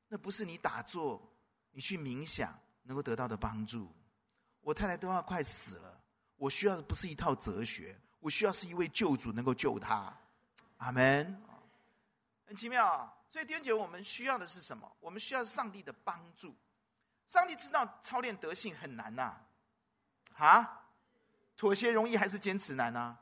[0.06, 1.20] 那不是你打坐、
[1.72, 3.92] 你去冥想能够得到的帮助。
[4.60, 6.00] 我太太都要快死了，
[6.36, 10.12] 我需要的不是一套哲学，我需要是一位救主能够救他，
[10.78, 11.40] 阿门。
[12.44, 13.14] 很奇妙啊！
[13.30, 14.90] 所以弟兄姐，我们需要的是什么？
[14.98, 16.52] 我们需要上帝的帮助。
[17.28, 19.36] 上帝知道操练德性很难呐、
[20.38, 20.82] 啊，
[21.56, 23.16] 妥协容易还是坚持难呢、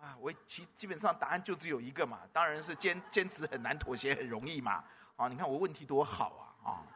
[0.00, 0.16] 啊？
[0.20, 4.84] 我其基本上答案就只有一个嘛，当然是坚坚持很难，妥协很容易嘛。
[5.16, 6.86] 啊，你看我问题多好啊啊！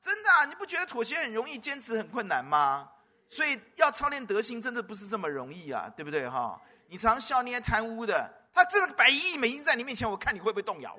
[0.00, 2.90] 真的，你不觉得妥协很容易，坚持很困难吗？
[3.32, 6.60] 所以要操练德性，真的不是这么容易啊，对不对哈？
[6.88, 10.98] 你常笑那些贪污的，他真的摆一亿美金在你面前，我看你会不会动摇？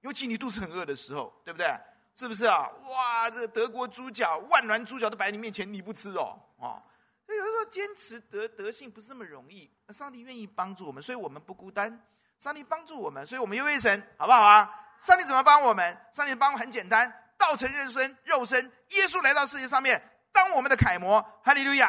[0.00, 1.66] 尤其你肚子很饿的时候，对不对？
[2.14, 2.66] 是不是啊？
[2.88, 6.40] 哇，这德国猪脚、万峦猪脚都摆在你面前，你不吃哦？
[6.58, 6.80] 啊，
[7.26, 9.70] 所以有时候坚持德德性不是那么容易。
[9.86, 12.02] 那上帝愿意帮助我们，所以我们不孤单。
[12.38, 14.68] 上帝帮助我们，所以我们又为神，好不好啊？
[14.98, 15.94] 上帝怎么帮我们？
[16.10, 21.20] 上帝帮我很简单，道成肉身，肉身，耶稣来到世界上面，当我们的楷模。
[21.42, 21.86] 哈利路亚！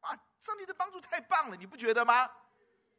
[0.00, 2.30] 啊，上帝的帮助太棒了，你不觉得吗？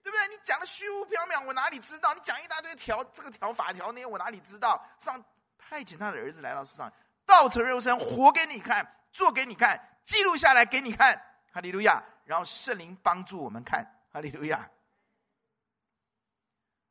[0.04, 0.28] 对不对？
[0.30, 2.14] 你讲的虚无缥缈，我哪里知道？
[2.14, 4.84] 你讲一大堆条，这个条法条那些，我哪里知道？
[4.98, 5.24] 上
[5.58, 6.92] 派遣他的儿子来到世上，
[7.26, 11.16] 道成肉身，活给你看，做给你看，记录下来给你看。
[11.54, 12.02] 哈利路亚！
[12.26, 13.86] 然后圣灵帮助我们看。
[14.12, 14.68] 哈利路亚！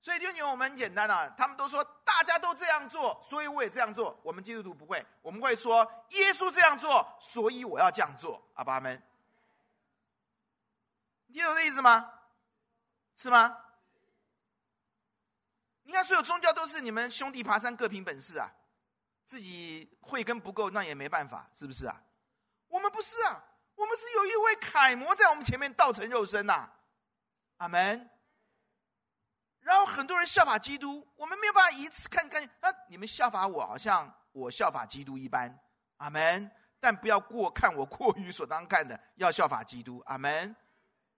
[0.03, 4.19] 所以弟兄姊妹，我们很简单啊，他们都说大家都这样做，所以我也这样做。
[4.23, 8.43] 我们基督徒不会，我们会说耶稣这样做，所以我要这样做。
[8.55, 9.03] 阿爸们，
[11.27, 12.13] 你懂这意思吗？
[13.15, 13.59] 是吗？
[15.83, 18.51] 你看，所有宗教都是你们兄弟爬山各凭本事啊，
[19.27, 22.01] 自己慧根不够，那也没办法，是不是啊？
[22.69, 26.71] 我们不是啊，我们是有一位楷模在我们前面道成肉身呐、
[27.59, 28.09] 阿门。
[29.71, 35.57] 然后很多人效法基督，我们没有办法一次看看啊，你们效法我，好像我效法基督一般，
[35.99, 36.51] 阿门。
[36.81, 40.57] 但不要过看我过于所当看的，要效法基督，阿门。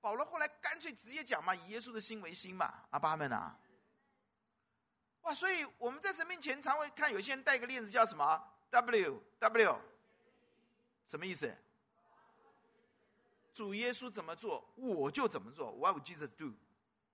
[0.03, 3.59] 保罗后来干脆直接讲嘛，以耶稣的心为心嘛，阿爸们啊。
[5.23, 8.39] 哇，所以我们在神面前常会看有些人戴个链子叫什么
[8.69, 9.81] W W，
[11.07, 11.57] 什么意思？
[13.55, 15.73] 主耶稣怎么做，我就怎么做。
[15.73, 16.53] What would Jesus do？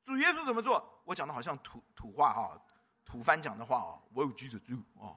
[0.09, 1.03] 主耶稣怎么做？
[1.05, 2.59] 我讲的好像土土话哈，
[3.05, 4.03] 土番讲的话哦。
[4.15, 5.15] 我有举手就哦，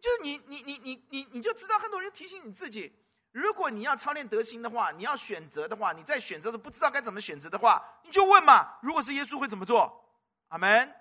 [0.00, 2.98] 就是你你你你你你就知道很多人提醒你自己，
[3.30, 8.78] 如果你要操练德行的话，你要选择的话，你在选择的不知道该怎么选择的话，你就问嘛。
[8.80, 10.02] 如果是耶稣会怎么做？
[10.48, 10.94] 阿门。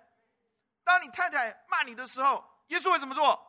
[0.83, 3.41] 当你太太骂你的时候，耶稣会怎么做？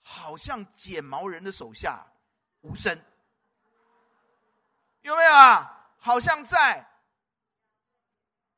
[0.00, 2.06] 好像剪毛人的手下
[2.62, 2.98] 无声，
[5.02, 5.90] 有没有啊？
[5.98, 6.88] 好像在。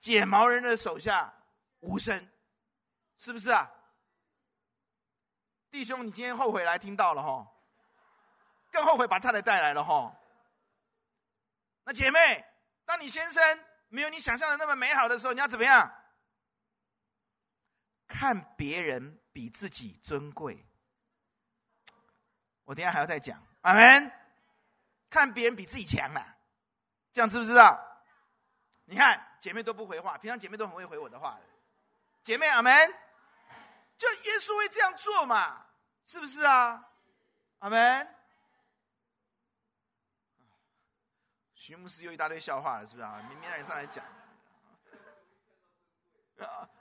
[0.04, 1.32] 剪毛人的手下
[1.80, 2.28] 无声，
[3.16, 3.70] 是不是啊？
[5.70, 7.50] 弟兄，你今天后悔来听到了哈，
[8.70, 10.14] 更后悔把太太带来了哈。
[11.84, 12.44] 那姐妹，
[12.84, 15.90] 当你先生没有你想象的那么美好的时候，你要怎么样？
[18.06, 20.66] 看别人比自己尊贵。
[22.64, 24.12] 我等下还要再讲，阿门。
[25.08, 26.36] 看别人比自己强了，
[27.10, 27.82] 这样知不知道？
[28.84, 31.42] 你看，姐妹都不回话，平常姐妹都很会回我的话的。
[32.22, 32.94] 姐妹，阿门。
[33.98, 35.66] 就耶稣会这样做嘛？
[36.06, 36.82] 是不是啊？
[37.58, 38.08] 阿门。
[41.52, 43.22] 徐牧师又一大堆笑话了，是不是啊？
[43.28, 44.02] 明明让你上来讲。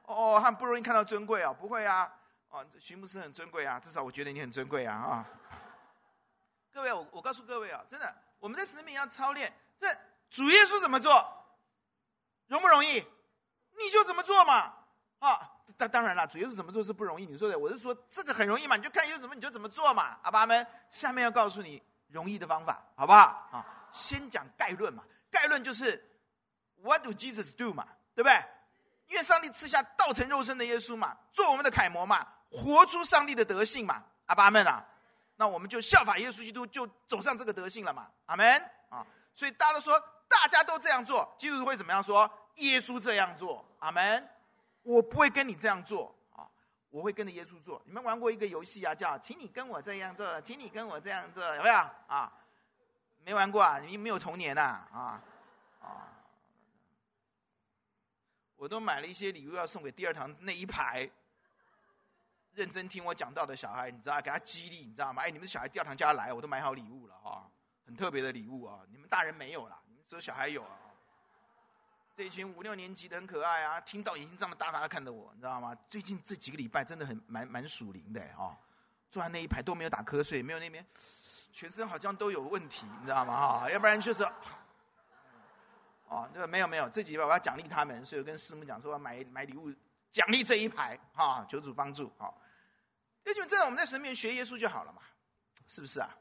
[0.04, 1.52] 哦，他不容易看到尊贵啊？
[1.52, 2.10] 不会啊。
[2.47, 5.30] 哦，徐牧师很尊贵啊，至少我觉得你很尊贵啊啊。
[6.71, 9.54] 各位，我我告诉各位啊，真的，我们在神里面要操练。
[9.78, 9.93] 这
[10.30, 11.42] 主耶稣怎么做？
[12.54, 13.04] 容不容易？
[13.80, 14.72] 你就怎么做嘛！
[15.18, 17.26] 啊，当当然了，主耶稣怎么做是不容易。
[17.26, 20.20] 你说的，我是说这个很容易嘛，你就看耶稣怎么你就怎么做嘛。
[20.22, 23.50] 阿爸们，下面要告诉你容易的方法，好不好？
[23.52, 25.04] 啊，先讲概论嘛。
[25.32, 26.00] 概论就是
[26.84, 28.46] What do Jesus do 嘛，对不对？
[29.08, 34.04] 因为上帝赐下道成肉身的耶稣嘛，做我们的楷模嘛，活出上帝的德性嘛。
[34.28, 34.86] 阿爸们啊，
[35.38, 38.12] 那我们就效法耶稣基督，就走上这个德性了嘛。
[38.28, 39.04] 阿门啊！
[39.34, 40.00] 所以大家都说。
[40.26, 42.28] 大家都这样做，基督徒会怎么样说？
[42.56, 44.30] 耶稣这样做，阿门。
[44.84, 46.50] 我不会跟你这样做啊，
[46.89, 47.82] 我会跟着耶稣做。
[47.86, 51.76] 你们玩过一个游戏啊，叫“请你跟我这样做，请你跟我这样做”，有没有
[52.08, 52.32] 啊？
[53.26, 53.80] 没玩过啊？
[53.80, 54.62] 你们没有童年呐？
[54.92, 55.22] 啊
[55.82, 56.12] 啊！
[58.58, 61.10] 我都买了一些礼物要送给第二堂那一排
[62.52, 65.22] 认真听我讲道的小孩，你知道，给他激励，你知道吗？
[65.22, 67.50] 哎，你们小孩第二堂叫他来，我都买好礼物了啊，
[67.86, 70.04] 很特别的礼物啊，你们大人没有啦，你们。
[70.06, 70.78] 只有小孩有啊，
[72.15, 75.76] 这一群五六年级的很可爱啊，听到眼睛这么大大的看着我，你知道吗？
[75.89, 78.56] 最近这几个礼拜真的很蛮蛮属灵的哦，
[79.10, 80.86] 坐在那一排都没有打瞌睡，没有那边
[81.52, 83.62] 全身好像都有问题，你知道吗？
[83.62, 84.23] 哈，要不然就是，
[86.08, 89.73] 哦，这个没有没有，这几排我要奖励他们，所以我跟师母讲说要买买礼物
[90.12, 92.34] 奖励这一排，哈、哦，求主帮助，好、哦。
[93.23, 95.02] 弟兄们，这样我们在神面前学耶稣就好了嘛，
[95.67, 96.15] 是不是啊？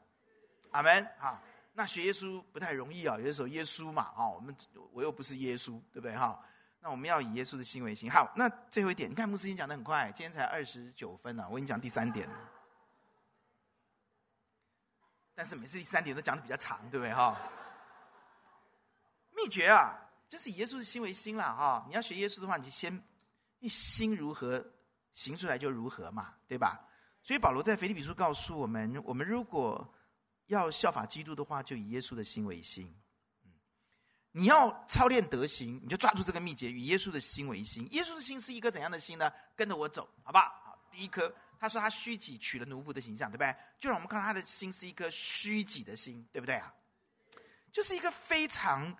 [0.71, 1.39] 阿门，好。
[1.73, 4.55] 那学耶稣不太容易啊，有的时候耶稣嘛，啊，我们
[4.91, 6.39] 我又不是耶稣，对不对哈？
[6.79, 8.11] 那我们要以耶稣的心为心。
[8.11, 12.29] 好，那最后一点，你看牧师已经讲的很快，今天才二十九分了，我已经讲第三点。
[15.33, 17.39] 但是每次第三点都讲的比较长，对不对哈？
[19.31, 19.97] 秘诀啊，
[20.29, 21.83] 就是以耶稣的心为心了哈。
[21.87, 23.03] 你要学耶稣的话，你就先，
[23.57, 24.63] 你心如何，
[25.13, 26.79] 行出来就如何嘛，对吧？
[27.23, 29.91] 所以保罗在腓立比书告诉我们，我们如果
[30.47, 32.93] 要效法基督的话，就以耶稣的心为心。
[34.31, 37.87] 你要操练德行，你就抓住这个秘诀，以耶稣的心为心。
[37.91, 39.31] 耶稣的心是一颗怎样的心呢？
[39.55, 40.45] 跟着我走，好不好？
[40.63, 43.55] 好，第一颗，他说他虚己，取了奴仆的形象，对不对？
[43.79, 46.73] 就让我们看到他的心是一颗虚己的心，对不对啊？
[47.71, 48.95] 就是一个非常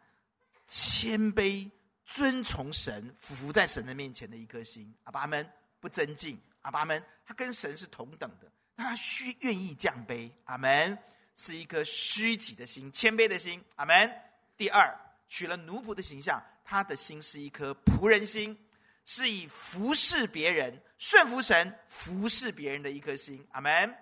[0.67, 1.67] 谦卑、
[2.05, 4.93] 尊崇神、俯伏在神的面前的一颗心。
[5.05, 10.95] 阿爸们不尊敬，阿爸们他跟神是同等的，那他虚愿意降卑，阿门。
[11.35, 14.21] 是一颗虚己的心，谦卑的心，阿门。
[14.55, 14.95] 第二，
[15.27, 18.57] 取了奴仆的形象，他的心是一颗仆人心，
[19.05, 23.95] 是以服侍别人、顺服神、服侍别人的一颗心，阿门。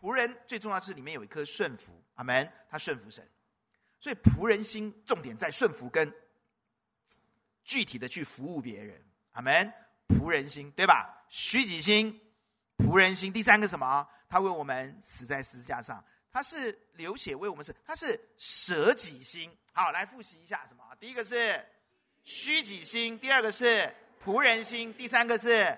[0.00, 2.52] 仆人最重要是里面有一颗顺服，阿门。
[2.68, 3.26] 他顺服神，
[4.00, 6.12] 所以仆人心重点在顺服跟
[7.62, 9.00] 具体的去服务别人，
[9.32, 9.72] 阿门。
[10.08, 11.24] 仆人心对吧？
[11.28, 12.20] 虚己心，
[12.78, 13.32] 仆人心。
[13.32, 14.06] 第三个什么？
[14.28, 16.04] 他为我们死在十字架上。
[16.32, 19.54] 他是流血为我们死，他是舍己心。
[19.72, 20.82] 好，来复习一下什么？
[20.98, 21.62] 第一个是
[22.24, 25.76] 虚己心，第二个是仆人心，第三个是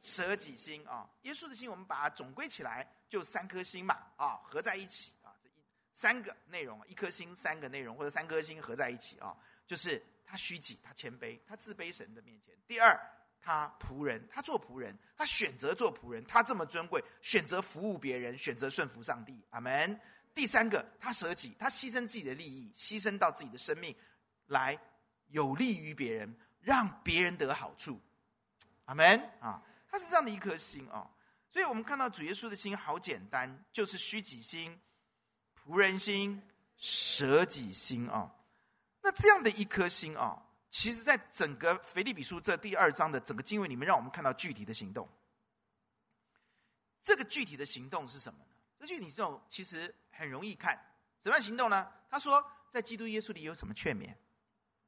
[0.00, 1.10] 舍己心啊。
[1.22, 5.52] 耶稣的心，我们把它总归起来，就三颗心嘛啊，合在一起啊，这一
[5.92, 12.54] 三个内容，一颗心三个内容，或者三颗心合在一起啊，就是他虚己，他谦卑，他自卑神的面前。
[12.66, 12.98] 第二。
[13.44, 20.00] 他仆人，他做仆人，他选择做仆人，他这么尊贵，选择服务别人，选择顺服上帝，阿门。
[20.34, 23.94] 第三个，他舍己，他牺牲自己的利益，牺牲到自己的生命，
[24.46, 24.78] 来
[25.28, 28.00] 有利于别人，让别人得好处，
[28.86, 29.62] 阿门啊！
[29.90, 31.08] 他是这样的一颗心啊，
[31.50, 34.80] 所以我们看到主耶稣的心好简单，就是虚己心、
[35.54, 36.42] 仆人心、
[36.78, 38.34] 舍己心啊。
[39.02, 40.43] 那这样的一颗心啊。
[40.76, 45.08] 其实，在整个腓立比书这第二章的整个经文里面，让我们看到具体的行动。
[47.00, 48.46] 这个具体的行动是什么呢？
[48.80, 50.76] 这具体行动其实很容易看，
[51.20, 51.88] 怎么样行动呢？
[52.10, 54.12] 他说，在基督耶稣里有什么劝勉？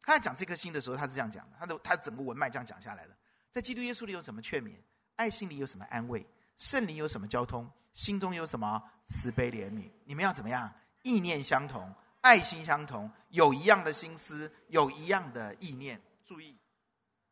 [0.02, 3.16] 他在讲这颗心的时候，他是这样讲的，他的他整个文脉这样讲下来的。
[3.52, 4.74] 在基督耶稣里有什么劝勉？
[5.14, 6.26] 爱心里有什么安慰？
[6.58, 7.70] 圣灵有什么交通？
[7.94, 9.88] 心中有什么慈悲怜悯？
[10.04, 10.68] 你们要怎么样？
[11.04, 11.94] 意念相同。
[12.26, 16.02] 爱心相同，有一样的心思，有一样的意念。
[16.24, 16.58] 注意，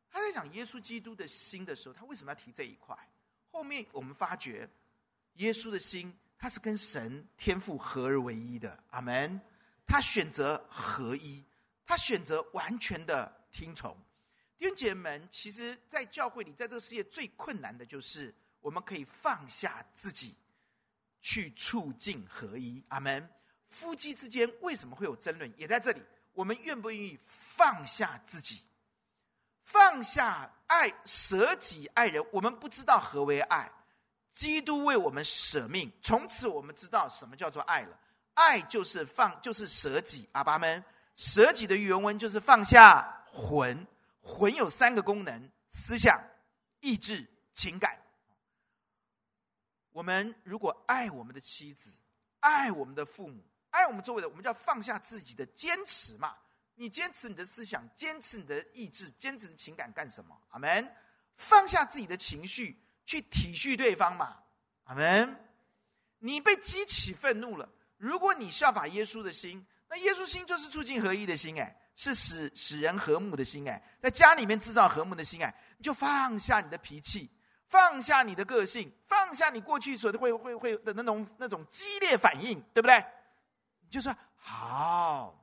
[0.09, 2.97] 他在讲耶稣基督的心的时候，他为什么要提这一块？
[3.51, 4.71] 后面我们发觉，
[5.33, 8.85] 耶稣的心他是跟神天父合而为一的。
[8.91, 9.41] 阿门。
[9.85, 11.45] 他选择合一，
[11.85, 13.97] 他选择完全的听从。
[14.57, 20.37] 弟兄姐妹们，其实，在教会里，在这个世界最困难的就是，我们可以放下自己，
[21.21, 22.81] 去促进合一。
[22.91, 23.29] 阿门。
[23.75, 25.53] 夫妻之间为什么会有争论？
[25.57, 26.01] 也在这里，
[26.33, 28.63] 我们愿不愿意放下自己，
[29.65, 32.25] 放下爱，舍己爱人？
[32.31, 33.71] 我们不知道何为爱，
[34.33, 37.99] 基督为我们舍命，从此我们知道什么叫做爱了。
[38.35, 40.29] 爱就是放，就是舍己。
[40.33, 40.83] 阿爸们，
[41.17, 43.87] 舍己的原文就是放下魂。
[44.21, 46.19] 魂有三个功能：思想、
[46.81, 47.99] 意志、情感。
[49.93, 51.91] 我们如果爱我们的妻子，
[52.41, 53.45] 爱我们的父母。
[53.75, 56.37] 爱我们周围的，我们就要放下自己的坚持嘛。
[56.77, 60.37] 你坚持你的思想，坚持你的意志，坚持的情感干什么？
[60.51, 60.89] 阿门。
[61.37, 64.37] 放下自己的情绪，去体恤对方嘛。
[64.85, 65.37] 阿门。
[66.21, 77.29] 你被激起愤怒了，如果你效法耶稣的心，那耶稣心就是促进合一的心，哎，是使使人和睦的心，哎，在家里面制造和睦的心，哎，你就放下你的脾气，
[77.69, 83.05] 放下你的个性，放下你过去所会会会的那种那种激烈反应，对不对？
[83.95, 85.41] 就说好，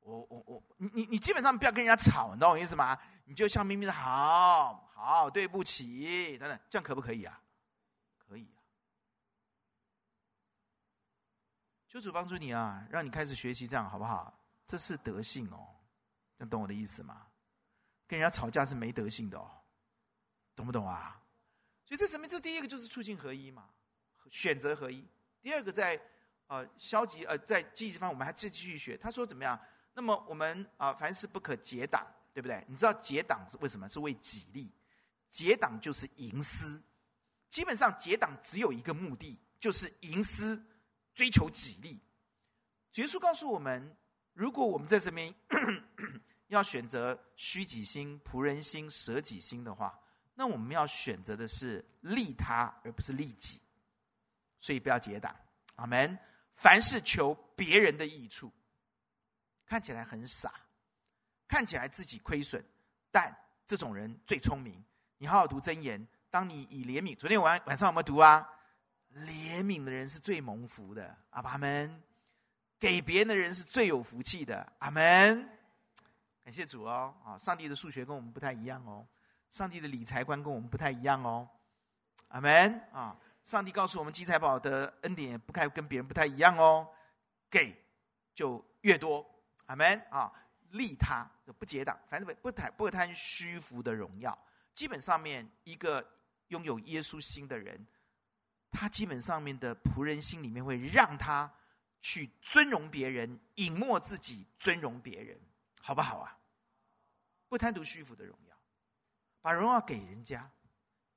[0.00, 2.98] 我我我，你你你基本上不要跟人家吵，你懂我意思吗？
[3.26, 7.38] 你就笑眯眯的，好好，对不起，等等，这样可不可以啊？
[8.16, 8.58] 可以啊。
[11.86, 14.32] 求主帮助你啊，让你开始学习这样，好不好？
[14.64, 15.76] 这是德性哦，
[16.38, 17.26] 这样懂我的意思吗？
[18.06, 19.50] 跟人家吵架是没德性的哦，
[20.56, 21.20] 懂不懂啊？
[21.84, 22.26] 所以这什么？
[22.26, 23.68] 这第一个就是促进合一嘛，
[24.30, 25.06] 选择合一。
[25.42, 26.00] 第二个在。
[26.52, 28.94] 呃，消极呃，在积极方面，我们还继继续学。
[28.94, 29.58] 他说怎么样？
[29.94, 32.62] 那么我们啊，凡事不可结党，对不对？
[32.68, 33.88] 你知道结党是为什么？
[33.88, 34.70] 是为己利。
[35.30, 36.82] 结党就是营私。
[37.48, 40.62] 基本上结党只有一个目的，就是营私，
[41.14, 41.98] 追求己利。
[42.96, 43.96] 耶稣告诉我们，
[44.34, 45.34] 如果我们在这边
[46.48, 49.98] 要选择虚己心、仆人心、舍己心的话，
[50.34, 53.58] 那我们要选择的是利他，而不是利己。
[54.60, 55.34] 所以不要结党。
[55.76, 56.18] 阿门。
[56.54, 58.52] 凡事求别人的益处。
[59.64, 60.52] 看起来很傻，
[61.48, 62.62] 看起来自己亏损，
[63.10, 63.34] 但
[63.66, 64.84] 这种人最聪明。
[65.16, 68.46] 你好好读箴言，当你以怜悯，昨天晚晚上有没有读啊？
[69.14, 72.02] 怜悯的人是最蒙福的，阿们。
[72.78, 75.48] 给别人的人是最有福气的，阿门。
[76.44, 79.06] 感谢主哦，啊，上帝的数学跟我们不太一样哦，
[79.48, 81.48] 上帝的理财观跟我们不太一样哦，
[82.28, 83.16] 阿门啊。
[83.44, 86.88] 上帝告诉我们，积财宝的恩典也不该跟别人不太一样哦，
[87.50, 87.76] 给
[88.34, 89.28] 就越多。
[89.66, 90.32] 阿门啊！
[90.70, 94.36] 利他不结党，反正不贪不贪虚浮的荣耀。
[94.74, 96.06] 基本上面，一个
[96.48, 97.86] 拥有耶稣心的人，
[98.70, 101.52] 他基本上面的仆人心里面会让他
[102.00, 105.38] 去尊荣别人，隐没自己，尊荣别人，
[105.80, 106.38] 好不好啊？
[107.48, 108.56] 不贪图虚浮的荣耀，
[109.42, 110.50] 把荣耀给人家，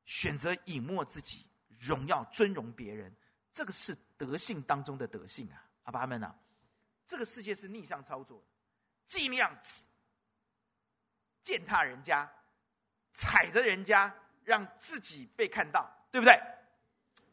[0.06, 1.48] 选择隐没自己，
[1.86, 3.16] 荣耀尊荣别人，
[3.54, 5.64] 这个是德性当中的德性啊！
[5.84, 6.36] 阿爸们啊！
[7.06, 8.46] 这个世界是逆向操作的，
[9.06, 9.56] 尽量
[11.44, 12.28] 践踏人家，
[13.14, 14.12] 踩着人家，
[14.44, 16.36] 让自己被看到，对不对？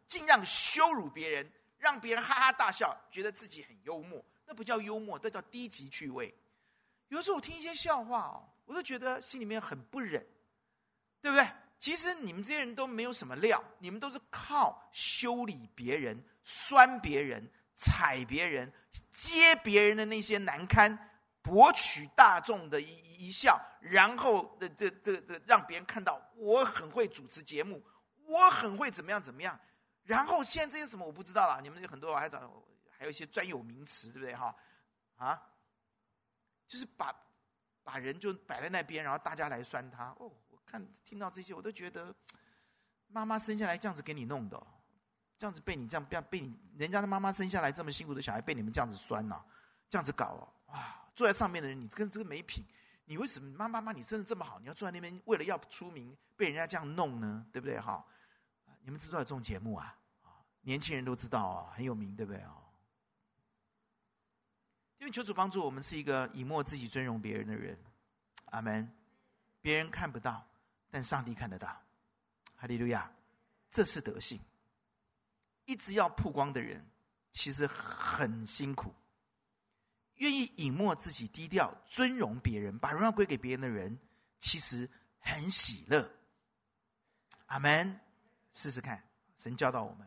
[0.06, 6.34] 尽量羞辱别人，让别人哈哈大笑，觉得自己很幽默，那不叫幽默，那叫低级趣味。
[7.08, 10.26] 有时候我听一些笑话哦，我都觉得心里面很不忍，
[11.22, 11.48] 对不对？
[11.82, 17.50] 其实你们这些人都没有什么料，你们都是靠修理别人、酸别人。
[17.74, 18.72] 踩别人、
[19.12, 20.96] 揭别人的那些难堪，
[21.42, 27.82] 博取大众的一一笑，然后这这这这让别人看到我很会主持节目，
[28.24, 29.58] 我很会怎么样怎么样。
[30.04, 32.62] 然后现在这些什么我不知道了，你们有很多还找
[32.96, 34.54] 还有一些专有名词，对不对哈？
[35.16, 35.42] 啊，
[36.68, 37.12] 就是把
[37.82, 40.14] 把人就摆在那边，然后大家来酸他。
[40.20, 40.30] 哦，
[40.72, 42.14] 看听到这些，我都觉得
[43.08, 44.66] 妈妈生下来这样子给你弄的。
[45.36, 49.44] 这样子被你这样被被你人家的妈妈生下来这么辛苦的小孩被你们这样子酸呐、
[49.90, 51.04] 这样子搞哦，哇！
[51.14, 52.64] 坐在上面的人，你跟这个没品，
[53.04, 57.44] 你为什么妈妈妈你生的这么好，你要坐在那边为了要出名被人家这样弄呢？
[57.52, 58.02] 对不对哈？
[58.82, 59.94] 你们知道有这种节目啊？
[60.62, 62.56] 年轻人都知道啊，很有名，对不对啊？
[65.00, 67.76] 因为求主帮助我们是一个以莫自己尊荣别人的人，
[68.46, 68.90] 阿门。
[69.60, 70.44] 别人看不到，
[70.92, 71.68] 但上帝看得到，
[72.54, 73.10] 哈利路亚，
[73.70, 74.38] 这是德性。
[75.64, 76.86] 一直要曝光的人，
[77.30, 78.94] 其实很辛苦。
[80.16, 83.98] 愿意隐没自己、低调、尊荣别人、把荣耀归给别人的人，
[84.38, 84.88] 其实
[85.18, 86.08] 很喜乐。
[87.46, 87.98] 阿门。
[88.52, 89.02] 试试看，
[89.38, 90.06] 神教导我们：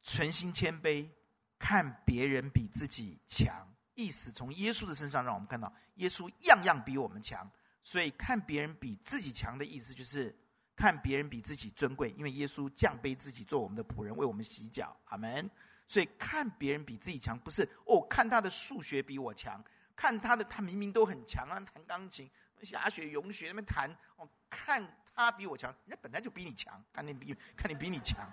[0.00, 1.10] 存心谦卑，
[1.58, 3.68] 看别人比自己强。
[3.96, 7.50] 意思从耶稣的身上，让我们看到耶稣样样比我们强。
[7.84, 10.34] 所以看别人比自己强的意思，就是。
[10.76, 14.96] 看别人比自己尊贵，因为耶稣降卑自己做我们的仆人，为我们洗脚。
[15.04, 15.48] 阿门。
[15.86, 19.62] 所以看别人比自己强，不是哦，看他的数学比我强，
[19.94, 22.28] 看他的他明明都很强啊，弹钢琴、
[22.62, 28.28] 下学、咏学那边弹哦，看他比我强，人家本来就比你强，看你比看你比你强，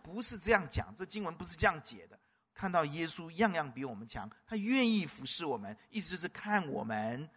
[0.00, 2.16] 不是这样讲，这经文不是这样解的。
[2.54, 7.28] 看到耶稣样样比我们强，他愿意服侍我们，意思就是看我们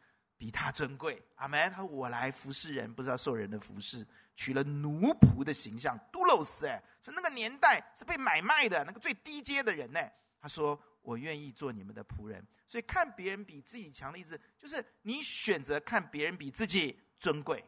[0.44, 1.24] 比他尊贵。
[1.36, 1.72] 阿门。
[1.72, 4.06] 他说我来服侍人，不是要受人的服侍。
[4.36, 10.02] 取了奴仆的形象，doulos 哎，是那个年代是被买卖的那个最低阶的人呢。
[10.42, 17.64] 他说：“我愿意做你们的仆人。”所以看别人比自己强的意思，就是你选择看别人比自己尊贵。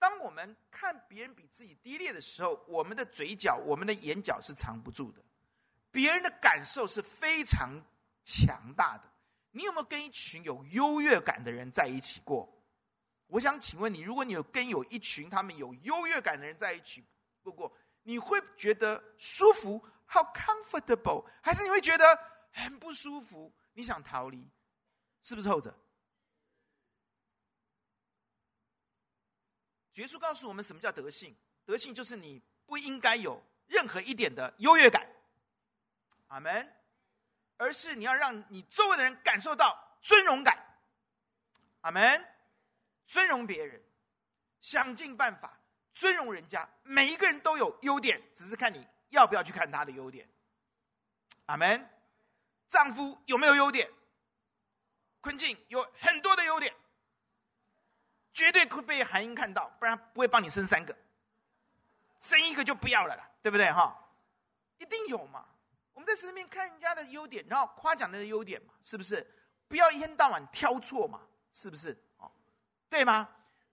[0.00, 5.22] 当我们看别人比自己低劣的时候，我们的嘴角、我们的眼角是藏不住的。
[5.92, 7.80] 别人的感受是非常
[8.24, 9.04] 强大的。
[9.56, 12.46] 你有没有跟一群有优越感的人在一起过？
[13.26, 17.02] 我想请问你，如果你有跟有一群他们有优越感的人在一起，
[17.42, 22.04] 不过你会觉得舒服，how comfortable，还是你会觉得
[22.52, 24.46] 很不舒服，你想逃离，
[25.22, 25.74] 是不是后者？
[29.94, 31.34] 耶稣告诉我们什么叫德性？
[31.64, 35.10] 德性就是你不应该有任何一点的优越感，
[36.26, 36.70] 阿门，
[37.56, 40.56] 而是你要让你周围的人感受到尊荣感，
[41.82, 42.24] 阿门。
[43.06, 43.80] 尊荣别人，
[44.60, 45.60] 想尽办法
[45.94, 46.68] 尊荣人家。
[46.82, 50.28] 每一个人都有优点，只是看你要不要去看他的优点。
[51.46, 51.88] 阿门。
[52.68, 53.88] 丈夫有没有优点？
[55.20, 56.74] 坤静有很多的优点，
[58.34, 60.96] 绝对会被韩英看到，不然不会帮你生三个，
[62.18, 63.96] 生一个就不要了啦，对不对哈？
[64.78, 65.46] 一定有嘛。
[65.96, 69.26] 我们在神里面看人家的优点，然后夸奖他的优点嘛，是不是？
[69.66, 71.22] 不要一天到晚挑错嘛，
[71.54, 71.96] 是不是？
[72.18, 72.30] 哦，
[72.90, 73.26] 对吗？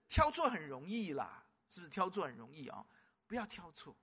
[0.07, 1.89] 挑错很容易啦，是不是？
[1.89, 2.85] 挑错很容易啊、哦，
[3.27, 3.93] 不要挑错，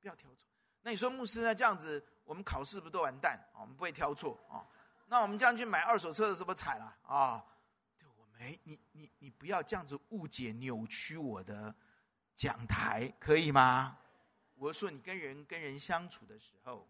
[0.00, 0.48] 不要挑错。
[0.82, 1.54] 那你说牧师呢？
[1.54, 3.38] 这样子我们考试不都完蛋？
[3.54, 4.66] 我们不会挑错啊？
[5.06, 7.44] 那我们这样去买二手车的时候惨了啊？
[7.96, 11.72] 对，我没你你你不要这样子误解扭曲我的
[12.34, 13.96] 讲台，可以吗？
[14.56, 16.88] 我说你跟人跟人相处的时候。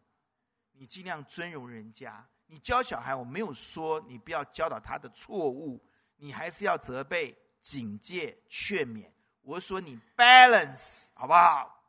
[0.77, 2.25] 你尽量尊荣人家。
[2.47, 5.83] 你教小孩，我没有说你不要教导他的错误，
[6.17, 9.11] 你还是要责备、警戒、劝勉。
[9.41, 11.83] 我说你 balance 好不好？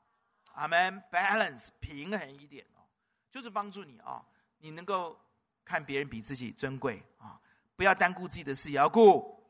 [0.53, 2.79] 阿门，balance 平衡一点哦，
[3.29, 4.25] 就是帮助你啊，
[4.57, 5.19] 你能够
[5.65, 7.39] 看别人比自己尊贵啊，
[7.75, 9.45] 不要单顾自己的事，也要顾。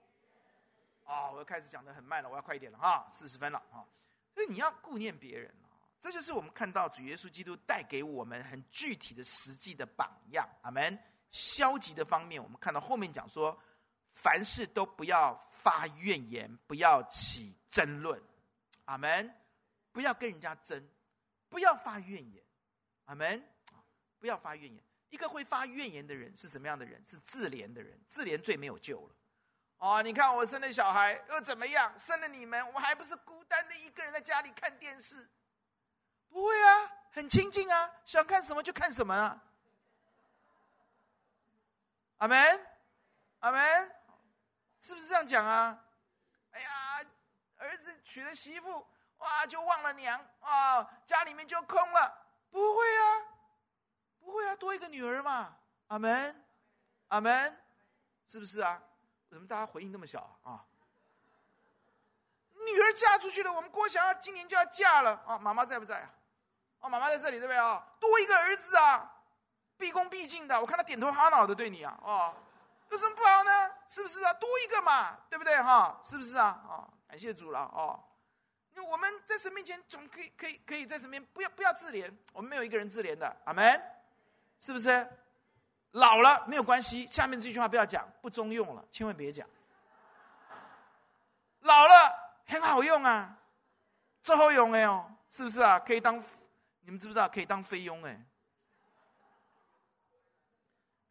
[1.03, 3.85] 啊，我要开始讲的很慢了，我要快一点了哈，四十分了哈，
[4.33, 5.53] 所以你要顾念别人。
[5.99, 10.47] 这就是我们看到主耶稣基督带给我们很具体的、实际的榜样。
[10.61, 10.97] 阿门。
[11.31, 13.59] 消极的方面，我们看到后面讲说，
[14.13, 18.21] 凡事都不要发怨言，不要起争论。
[18.85, 19.33] 阿门。
[19.91, 20.87] 不要跟人家争，
[21.49, 22.43] 不要发怨言。
[23.05, 23.43] 阿门。
[24.19, 24.83] 不要发怨言。
[25.09, 27.03] 一个会发怨言的人是什么样的人？
[27.05, 27.99] 是自怜的人。
[28.07, 29.15] 自怜最没有救了。
[29.77, 31.93] 哦，你看我生了小孩又怎么样？
[31.99, 35.29] 生了你们，我还不是孤单的一个人在家里看电视。
[36.35, 39.41] 不会啊，很亲近啊，想看什么就看什么啊。
[42.17, 42.67] 阿门，
[43.39, 43.95] 阿门，
[44.81, 45.81] 是不是这样讲啊？
[46.51, 46.69] 哎呀，
[47.55, 48.85] 儿子娶了媳妇，
[49.19, 52.27] 哇，就忘了娘啊，家里面就空了。
[52.51, 53.05] 不会啊，
[54.19, 55.55] 不会啊，多一个女儿嘛。
[55.87, 56.45] 阿门，
[57.07, 57.57] 阿门，
[58.27, 58.83] 是不是啊？
[59.29, 60.65] 怎么大家回应那么小啊？
[62.65, 65.39] 女儿嫁出去了，我们郭翔今年就要嫁了啊。
[65.39, 66.11] 妈妈在不在啊？
[66.85, 67.83] 哦，妈妈在这里，对不对啊？
[67.99, 69.11] 多一个儿子啊，
[69.75, 72.31] 毕恭毕敬的，我看他点头哈脑的对你啊，哦，
[72.89, 73.71] 有什么不好呢？
[73.87, 74.31] 是不是啊？
[74.35, 75.99] 多一个嘛，对不对哈？
[76.03, 76.45] 是不是啊？
[76.69, 77.99] 啊，感谢主了哦。
[78.75, 83.81] 那我们在神面前总可以可以可以在神面前不要不要自怜，我们没有一个人自怜的，阿门，
[84.59, 85.09] 是不是？
[85.93, 89.47] 老了没有关系，下面这句话不要讲，不中用了，千万别讲。
[91.61, 92.13] 老了
[92.45, 93.35] 很好用啊，
[94.21, 95.79] 最后用的哦，是不是啊？
[95.79, 96.23] 可以当。
[96.85, 98.03] 你们知不知道可以当菲佣？
[98.03, 98.25] 哎，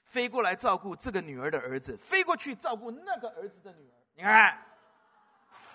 [0.04, 3.94] 飞过来照顾这个女儿的儿子，飞过去照顾那个儿子的女儿。
[4.14, 4.64] 你看，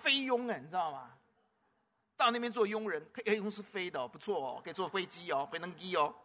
[0.01, 1.17] 菲佣哎，你知道吗？
[2.15, 6.15] 到那边做佣人，可以佣是飞的哦，不错哦，可以坐飞机哦，飞能机哦，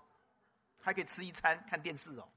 [0.80, 2.28] 还可以吃一餐，看电视哦，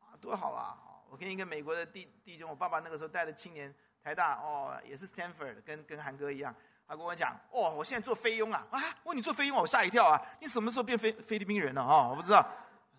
[0.00, 0.76] 啊，多好啊！
[1.10, 6.54] 我跟一个美国的弟弟兄，我爸爸那个时候带的青年台大哦，也是 Stanford，跟跟韩哥一样。
[6.88, 8.66] 他跟我讲：“哦，我现在做菲佣啊！
[8.70, 10.18] 啊，问你做菲佣，我吓一跳啊！
[10.40, 12.08] 你什么时候变菲菲律宾人了啊？
[12.08, 12.42] 我不知道。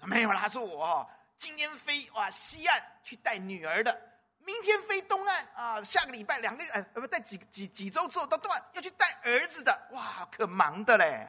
[0.04, 4.00] 没有啦，他说我今天飞哇西岸去带女儿的，
[4.46, 11.28] 明天飞东岸啊，下个礼拜两个月，哎，不带几几几周之后到东岸要去带儿子的，哇，可忙的嘞！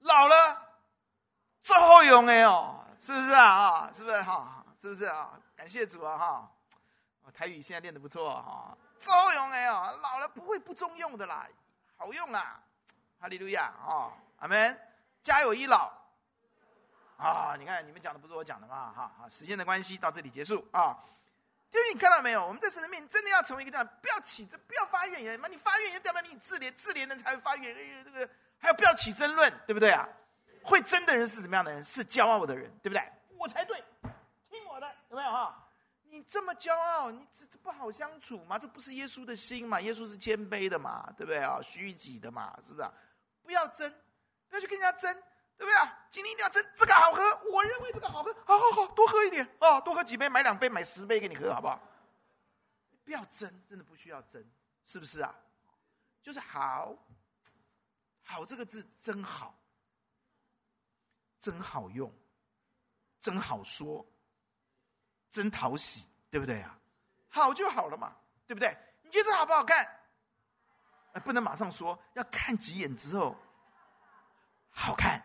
[0.00, 0.36] 老了
[1.62, 3.44] 做后用哎哦，是不是啊？
[3.44, 4.66] 啊，是不是哈？
[4.82, 5.30] 是不是啊？
[5.56, 6.52] 感谢主啊哈！
[7.32, 11.46] 台语现在练得不错哈。”作用哎哦，老了不会不中用的啦，
[11.96, 12.60] 好用啊！
[13.20, 14.78] 哈利路亚啊，阿门！
[15.22, 15.92] 家有一老
[17.16, 19.12] 啊，你看你们讲的不是我讲的嘛哈！
[19.18, 20.96] 好，时间的关系到这里结束啊。
[21.70, 22.46] 就是你看到没有？
[22.46, 25.48] 我们在神的面真的要成为一个这样，不要起争，不要发怨言嘛！
[25.48, 27.76] 你发怨言代表你自怜，自怜人才会发怨。
[27.76, 28.28] 哎呀，这个
[28.58, 30.08] 还有不要起争论，对不对啊？
[30.62, 31.82] 会争的人是什么样的人？
[31.82, 33.12] 是骄傲的人，对不对？
[33.36, 33.82] 我才对，
[34.48, 35.67] 听我的，有没有哈？
[36.10, 38.58] 你这么骄傲，你这不好相处吗？
[38.58, 39.80] 这不是耶稣的心嘛？
[39.80, 41.60] 耶稣是谦卑的嘛，对不对啊？
[41.62, 42.92] 虚己的嘛，是不是啊？
[43.42, 43.92] 不要争，
[44.48, 45.12] 不要去跟人家争，
[45.56, 46.06] 对不对啊？
[46.10, 51.80] 今天一定要争，这个好喝，我认为这个好喝，好好好，多喝一点啊，多喝几杯，买两杯，买十杯给你喝，好不好？
[53.04, 54.44] 不要争，真的不需要争，
[54.84, 55.34] 是不是啊？
[56.22, 56.94] 就是好，
[58.22, 59.58] 好这个字真好，
[61.38, 62.12] 真好用，
[63.20, 64.06] 真好说。
[65.30, 66.78] 真讨喜，对不对啊？
[67.28, 68.16] 好就好了嘛，
[68.46, 68.76] 对不对？
[69.02, 69.86] 你觉得好不好看？
[71.24, 73.36] 不能马上说，要看几眼之后，
[74.70, 75.20] 好看，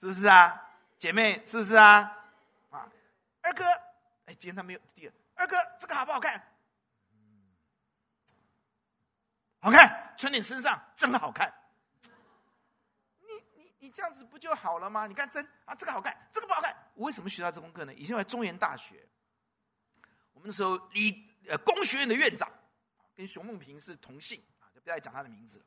[0.00, 0.70] 是不是啊？
[0.98, 2.00] 姐妹，是不是啊？
[2.70, 2.88] 啊，
[3.42, 3.64] 二哥，
[4.26, 5.12] 哎，今天他没有第二。
[5.34, 6.40] 二哥，这个好不好看？
[9.60, 11.52] 好看，穿你身上真好看。
[13.94, 15.06] 这样子不就好了吗？
[15.06, 16.76] 你看针啊，这个好看，这个不好看。
[16.94, 17.94] 我为什么学到这功课呢？
[17.94, 19.08] 以前我在中原大学，
[20.32, 22.50] 我们那时候理呃工学院的院长
[23.14, 25.64] 跟熊梦平是同姓啊，就不要再讲他的名字了。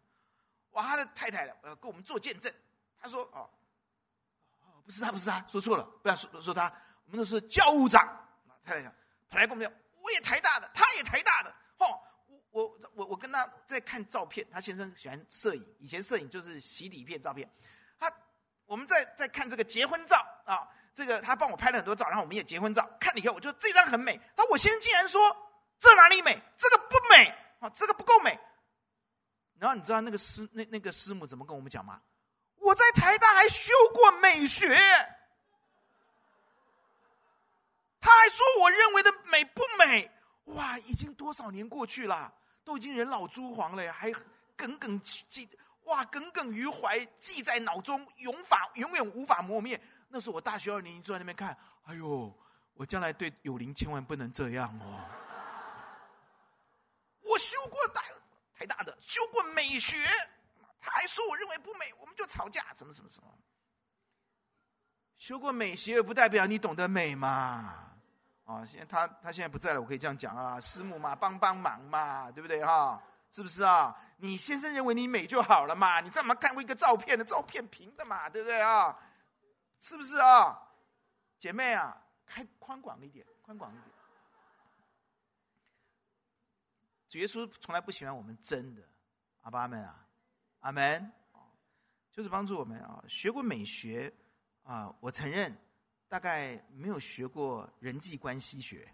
[0.71, 2.53] 哇，他的太太呃跟我们做见证，
[2.99, 3.49] 他说哦，
[4.59, 6.65] 哦不是他，不是他，说错了，不要说说他，
[7.05, 8.05] 我们那是教务长。
[8.65, 8.93] 太太讲，
[9.29, 12.03] 他来跟我们讲，我也台大的，他也台大的，哦。
[12.49, 17.47] 我我我跟他在看照片，他先生喜欢摄影，以前摄影就是洗底片照片。
[18.67, 22.87] 我们在在看这个结婚照啊，这个他帮我拍了很多照，然后我们也结婚照。
[22.99, 24.19] 看了以后，我觉得这张很美。
[24.35, 25.35] 那我先竟然说
[25.79, 26.39] 这哪里美？
[26.55, 28.37] 这个不美啊，这个不够美。
[29.57, 31.99] 然后你知道那个师那那个师母怎么跟我们讲吗？
[32.57, 34.67] 我在台大还修过美学，
[37.99, 40.11] 他还说我认为的美不美？
[40.45, 42.33] 哇，已经多少年过去了。
[42.63, 44.11] 都已经人老珠黄了呀，还
[44.57, 45.47] 耿耿记，
[45.87, 49.81] 哇，耿耿于怀，记在脑中，永法永远无法磨灭。
[50.09, 52.33] 那时候我大学二年级坐在那边看，哎呦，
[52.73, 55.03] 我将来对有灵千万不能这样哦。
[57.23, 58.01] 我修过大
[58.53, 60.05] 台大的，修过美学，
[60.79, 63.29] 他还说我认为不美，我们就吵架，什么什么什么。
[65.17, 67.93] 修过美学不代表你懂得美嘛。
[68.45, 73.01] 啊，现在他他现在不在了，我可以这样讲啊，师母嘛，帮帮忙嘛，对不对哈？
[73.29, 73.95] 是不是啊？
[74.17, 78.97] 你先生认为你美就好了嘛，你干嘛看过一个照片的照片平的嘛，对不对啊？
[79.79, 80.59] 是不是啊？
[81.39, 83.83] 姐妹啊，开宽广一点，宽广一点。
[87.09, 88.81] 主耶稣从来不喜欢我们真的，
[89.41, 90.05] 阿爸阿们啊，
[90.61, 91.11] 阿门。
[92.11, 94.11] 就是帮助我们啊，学过美学
[94.63, 95.55] 啊，我承认。
[96.09, 98.89] 大概没有学过人际关系学，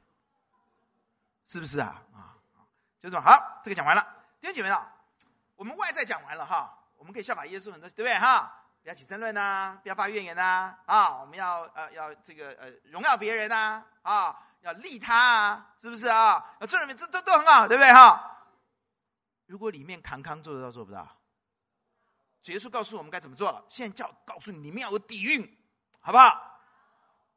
[1.46, 2.04] 是不是啊？
[2.12, 2.36] 啊，
[3.00, 4.04] 就这么好，这个讲完了。
[4.44, 4.94] 弟兄姐妹啊，
[5.56, 8.54] 我们外在讲完了哈，我们可以效法耶稣很多，对不对哈？
[8.82, 16.46] 不要起争论呐，不要发怨言呐，啊，我们要呃要这个呃荣耀别人呐，啊，要利他啊，是不是啊？
[16.60, 18.46] 要做人民，这都都很好，对不对哈？
[19.46, 21.08] 如果里面康康做得到做不到？
[22.42, 25.58] 主耶稣告诉我们该怎么做了，现在叫告诉你，里面要有底蕴，
[26.02, 26.60] 好不好？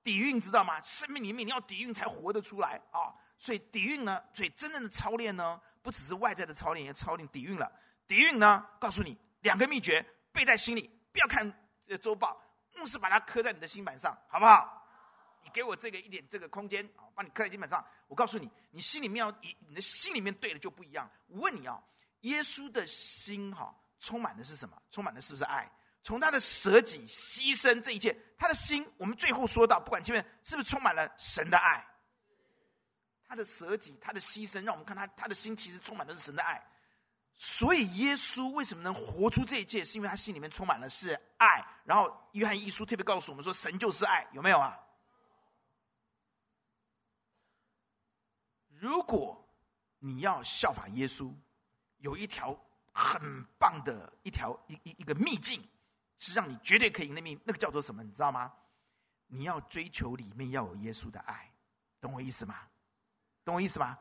[0.02, 0.82] 底蕴知道吗？
[0.82, 3.14] 生命里面你要底蕴才活得出来啊！
[3.38, 7.70] 所以底蕴呢，所以真正的操练呢，不只是外在的操练，也操练底蕴了。
[8.08, 11.48] 底蕴呢，告诉你两个秘诀：背在心里，不要看
[11.86, 12.36] 这周报，
[12.74, 14.84] 牧师把它刻在你的心板上，好不好？
[15.44, 17.86] 你给我这个一点这个空间啊，帮你刻在心板上。
[18.08, 21.08] 我告诉你，你心里面要你你的心里面对了就不一样。
[21.28, 21.80] 我问你啊，
[22.22, 24.76] 耶稣的心哈，充满的是什么？
[24.90, 25.70] 充满的是不是爱？
[26.02, 31.86] 从他的舍己牺牲这一切，他的心，我们最后说到，不管前面是不是充满了神的爱，
[33.28, 36.64] 他的舍己，他的牺牲，让我们看他他的心其实充满的是神的爱。
[37.34, 41.64] 所以耶稣为什么能活出这一切，是因为他心里面充满了是爱。
[41.84, 44.78] 然后约翰一书特别告诉我们说，神就是爱，有没有啊？
[48.68, 49.46] 如果
[49.98, 51.34] 你要效法耶稣，
[51.98, 52.58] 有一条
[52.92, 55.62] 很棒的一条一一一个秘境。
[56.18, 58.02] 是让你绝对可以赢的命，那个叫做什么？
[58.02, 58.50] 你知道吗？
[59.26, 61.52] 你要追求里面要有耶稣的爱，
[62.00, 62.66] 懂我意思吗？
[63.46, 63.96] 懂我意思吗？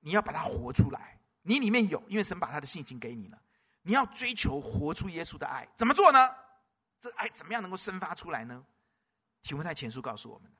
[0.00, 3.40] 你要把它活出来，你里面有，因为神把他的性情给你了。
[3.82, 6.18] 你要追求活出耶稣的爱，怎么做呢？
[6.98, 8.64] 这爱怎么样能够生发出来呢？
[9.42, 10.56] 提摩太前书告诉我们的，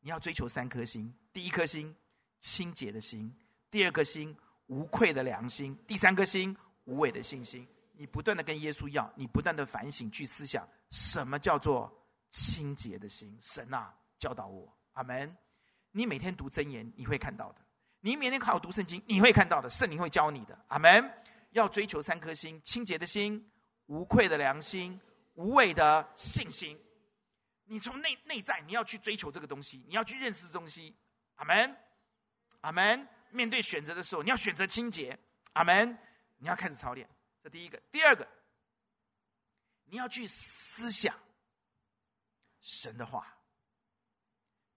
[0.00, 1.94] 你要追求三颗心：第一颗心
[2.40, 3.34] 清洁的心，
[3.70, 6.54] 第二颗心无愧的良心，第三颗心
[6.84, 7.66] 无伪的信心。
[7.94, 11.90] 你不断的跟耶稣要，你不断的反省去思想，什么叫做
[12.30, 13.36] 清洁的心？
[13.40, 15.34] 神啊，教导我，阿门。
[15.92, 17.60] 你每天读箴言，你会看到的；
[18.00, 19.68] 你每天好好读圣经，你会看到的。
[19.68, 21.10] 圣灵会教你的，阿门。
[21.50, 23.50] 要追求三颗心：清洁的心、
[23.86, 24.98] 无愧的良心、
[25.34, 26.78] 无畏的信心。
[27.64, 30.96] 你从内内在，你要去追求这个东西，你要去认识东西，
[31.36, 31.76] 阿门，
[32.62, 33.06] 阿门。
[33.30, 35.18] 面对选择的时候，你要选择清洁，
[35.52, 35.96] 阿门。
[36.38, 37.08] 你要开始操练。
[37.42, 38.26] 这第一个，第二个，
[39.84, 41.14] 你要去思想
[42.60, 43.36] 神的话。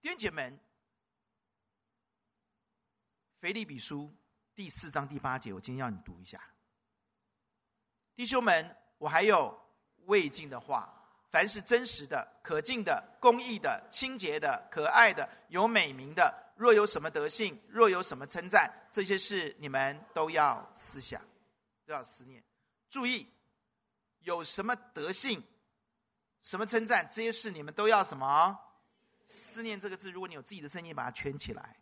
[0.01, 0.53] 弟兄姐妹，
[3.45, 4.11] 腓立比书
[4.55, 6.41] 第四章第八节，我今天要你读一下。
[8.15, 9.55] 弟兄们，我还有
[10.05, 10.91] 未尽的话：
[11.29, 21.21] 凡是真实的、可敬的、公义的、清洁的、可爱的、有美名的，若有什么德性，若有什么称赞，这些事你们都要思想，
[21.85, 22.43] 都要思念。
[22.89, 23.31] 注意，
[24.21, 25.43] 有什么德性，
[26.41, 28.59] 什么称赞，这些事你们都要什么？
[29.27, 31.77] 思念这个字，如果你有自己的声音，把它圈起来。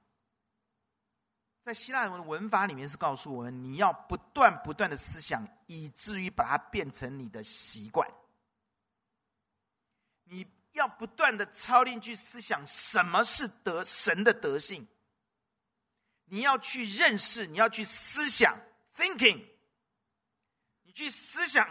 [1.63, 8.09] 在希腊文的文法里面是告诉我们，你要不断不断的思想，以至于把它变成你的习惯。
[10.25, 14.85] 你要不断的操练去思想什么是德神的德性。
[16.25, 18.59] 你要去认识，你要去思想
[18.97, 19.45] ，thinking。
[20.81, 21.65] 你去思想，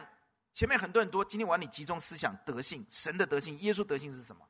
[0.55, 4.49] 前面很多很多，今天我要你集中思想德性，神的德性，耶稣德性是什么？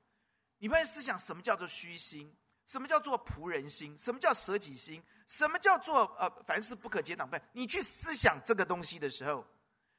[0.58, 2.32] 你不要思想什么叫做虚心，
[2.72, 7.38] 什么叫做仆人心，什么叫舍己心，什么叫做呃凡事不可结党派。
[7.52, 9.46] 你去思想这个东西的时候，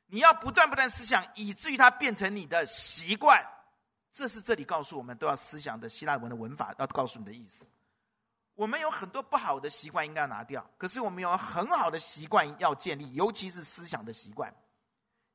[0.08, 3.46] 你要不断不断思想，以至于它变成你的习惯。
[4.12, 7.70] 这是这里告诉我们都要思想的希腊文的文法，要告诉你的意思。
[8.56, 14.52] 我们有很多不好的习惯应该要拿掉，可是我们有很好的习惯要建立，尤其是思想的习惯，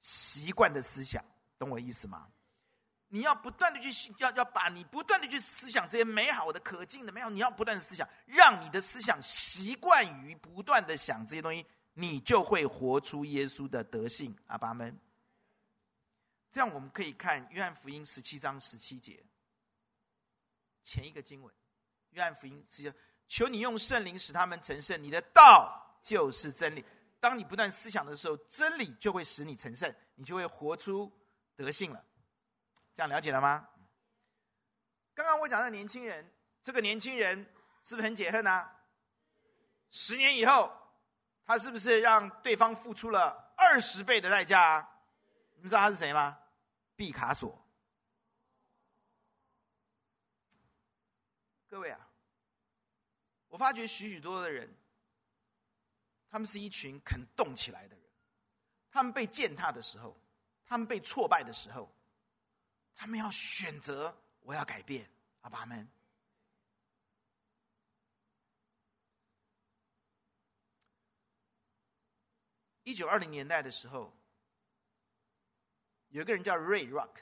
[0.00, 1.24] 习惯的思想，
[1.56, 2.26] 懂我意思吗？
[3.10, 14.36] 你要不断的去，要要把你不断的去思想这些美好的、可敬的、美好，你要不断的思想，让你的思想习惯于不断的想这些东西，你就会活出耶稣的德性。
[14.46, 14.94] 阿爸们，
[16.50, 19.24] 这样我们可以看约翰福音十七章十七节
[20.84, 21.54] 前一个经文，
[22.10, 22.92] 约翰福音十七，
[23.26, 26.84] 求你用圣灵使他们成圣，你的道就是真理。
[27.20, 31.10] 当你不断思想的时候，真理就会使你成圣，你就会活出
[31.56, 32.04] 德性了。
[32.98, 33.68] 这样了解了吗？
[35.14, 36.34] 刚刚我讲的年轻人，
[36.64, 37.38] 这个年轻人
[37.84, 38.76] 是不是很解恨啊？
[39.88, 40.76] 十年以后，
[41.44, 44.90] 他是不是让对方付出了二十倍的代价啊？
[45.54, 46.36] 你们知道他是谁吗？
[46.96, 47.64] 毕卡索。
[51.68, 52.00] 各位啊，
[53.46, 54.76] 我发觉许许多多的人，
[56.28, 58.04] 他们是一群肯动起来的人。
[58.90, 60.20] 他们被践踏的时候，
[60.66, 61.88] 他们被挫败的时候。
[62.98, 65.08] 他们要选择，我要改变，
[65.42, 65.88] 阿爸们。
[72.82, 74.12] 一九二零年代的时候，
[76.08, 77.20] 有一个人叫 Ray Rock。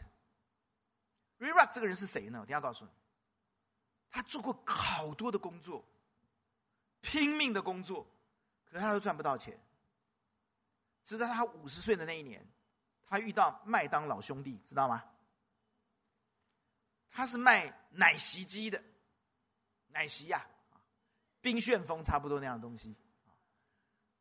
[1.39, 2.41] Ray Rock 这个人是谁呢？
[2.41, 2.91] 我等下告诉你。
[4.09, 5.85] 他做过好多的工作，
[7.03, 8.07] 拼命的工作，
[8.65, 9.61] 可是他都赚不到钱。
[11.05, 12.43] 直到他五十岁的那一年，
[13.05, 15.05] 他遇到麦当劳兄弟，知道吗？
[17.17, 18.79] 他是卖奶昔机的，
[19.87, 20.47] 奶昔呀，
[21.41, 22.95] 冰旋风差不多那样的东西，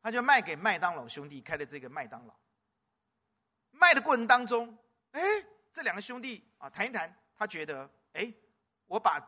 [0.00, 2.34] 他就卖给麦当劳兄弟开的这个麦当劳。
[3.70, 4.74] 卖的过程当中，
[5.10, 5.20] 哎，
[5.74, 8.32] 这两个兄弟啊谈一谈，他觉得，哎，
[8.86, 9.20] 我把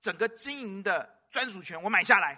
[0.00, 2.36] 整个经营的专属权我买下来，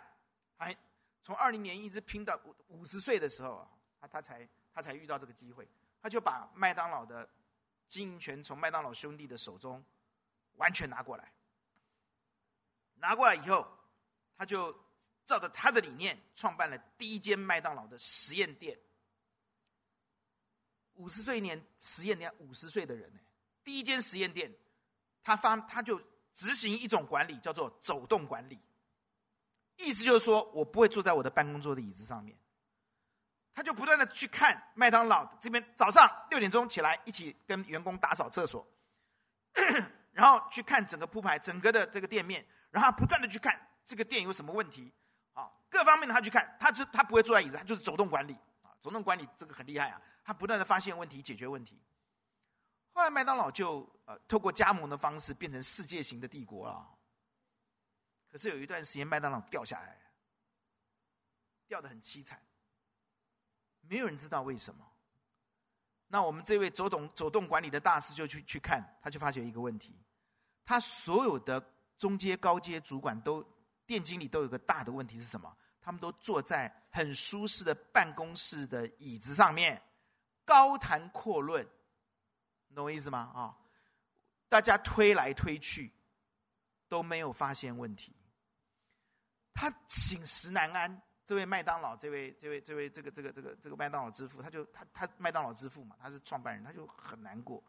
[0.58, 0.76] 还
[1.22, 5.66] 从二零年一直拼到五五十岁的时候啊，他他才他才遇到这个机会，
[6.02, 7.26] 他就把麦当劳的
[7.88, 9.82] 经营权从麦当劳兄弟的手中。
[10.56, 11.32] 完全拿过来，
[12.94, 13.66] 拿过来以后，
[14.36, 14.72] 他就
[15.24, 18.78] 照着他的理念创办了第一间麦当劳的实验店。
[20.94, 23.20] 五十岁年实验店，五十岁的人呢，
[23.64, 24.54] 第一间实验店，
[25.22, 26.00] 他发他就
[26.34, 28.60] 执行一种管理，叫做走动管理。
[29.76, 32.38] 意思就是说我不会坐在我的办公桌的椅子上面，
[33.52, 38.64] 他就不断的去看麦当劳这边，早上六点钟起来，一起跟员工打扫厕所。
[40.14, 44.90] 然后去看整个铺排，整个的这个店面，然后不断的去看这个店有什么问题，
[45.32, 51.82] 啊，各方面的他去看，他就他不会坐在椅子，他就是走动管理，啊，走动管理这个很厉害啊，他不断的发现问题，解决问题。
[52.92, 56.88] 后来麦当劳就呃透过加盟的方式变成世界型的帝国了，
[58.30, 60.00] 可是有一段时间麦当劳掉下来，
[61.66, 62.40] 掉的很凄惨，
[63.80, 64.93] 没有人知道为什么。
[66.14, 69.98] 那我们这位走动走动管理的大师就去去看，他就发觉一个问题。
[70.64, 71.60] 他所有的
[71.98, 73.44] 中阶、高阶主管都
[73.84, 75.52] 店经理都有个大的问题是什么？
[75.80, 79.82] 他们都坐在很舒适的办公室的椅子上面，
[80.44, 81.66] 高谈阔论，
[82.76, 83.32] 懂我意思吗？
[83.34, 83.58] 啊，
[84.48, 85.92] 大家推来推去，
[86.88, 88.14] 都没有发现问题。
[89.52, 91.02] 他寝食难安。
[91.24, 97.62] 这位麦当劳，这位这位这位这个这个这个这个麦当劳之父，他就他他麦当劳之父嘛，他是创办人，他就很难过。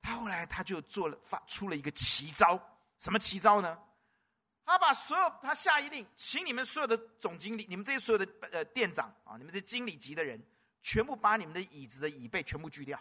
[0.00, 2.56] 他后来他就做了发出了一个奇招，
[2.98, 3.76] 什么奇招呢？
[4.64, 10.40] 他把所有他下一令，请你们所有的总经理，你们这些所有的呃店长啊，你们这经理级的人，
[10.82, 13.00] 全部把你们的椅子的椅背全部锯掉。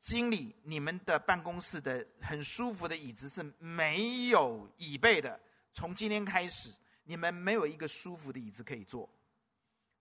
[0.00, 5.40] 经理，你们的办公室的很舒服的椅子是没有椅背的，
[5.72, 6.70] 从今天开始，
[7.04, 9.08] 你们没有一个舒服的椅子可以坐，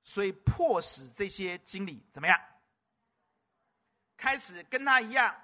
[0.03, 2.39] 所以迫使这些经理怎么样？
[4.17, 5.35] 开始跟他一样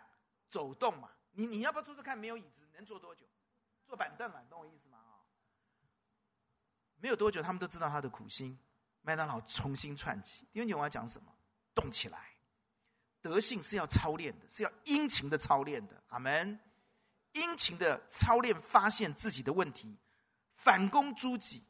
[0.48, 2.18] 走动嘛，你你要不要坐坐看？
[2.18, 3.26] 没有椅子能坐多久？
[3.86, 4.98] 坐板凳嘛，懂我意思吗？
[4.98, 5.20] 啊，
[6.98, 8.58] 没有多久，他们都知道他的苦心。
[9.02, 10.48] 麦当劳重新串起。
[10.52, 11.34] 第二点我要讲什么？
[11.74, 12.36] 动起来，
[13.22, 16.02] 德性是要操练的，是要殷勤的操练的。
[16.08, 16.60] 阿门。
[17.34, 19.96] 殷勤的操练，发现自己的问题，
[20.60, 21.64] 反躬诸己，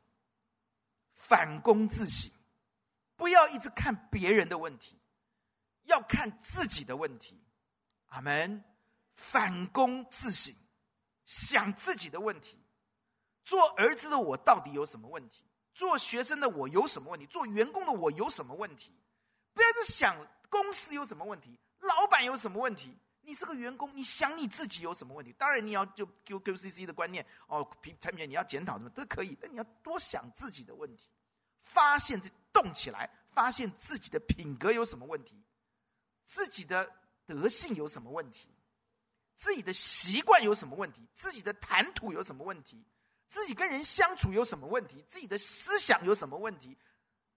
[1.13, 2.31] 反躬自省，
[3.15, 4.99] 不要一直看别人的问题，
[5.83, 7.41] 要看自己的问题。
[8.07, 8.63] 阿门。
[9.13, 10.55] 反躬自省，
[11.25, 12.57] 想自己的问题。
[13.43, 15.43] 做儿子的我到底有什么问题？
[15.73, 17.27] 做学生的我有什么问题？
[17.27, 18.97] 做员工的我有什么问题？
[19.53, 20.15] 不要再想
[20.49, 22.97] 公司有什么问题，老板有什么问题。
[23.21, 25.31] 你是个员工，你想你自己有什么问题？
[25.33, 27.67] 当然你要就 Q Q C C 的观念哦，
[28.01, 31.07] 产品你要检讨什么都可以，但你要多想自己的问题，
[31.59, 35.35] 发现这动起来，发现自己的品格有什么问题，
[36.25, 36.91] 自己的
[37.27, 38.49] 德性有什么问题，
[39.35, 42.83] 自己的习惯有什么问题，自己的谈吐有什么问题，
[43.27, 46.75] 自己跟人相处有什么问题，自己的思想有什么问题，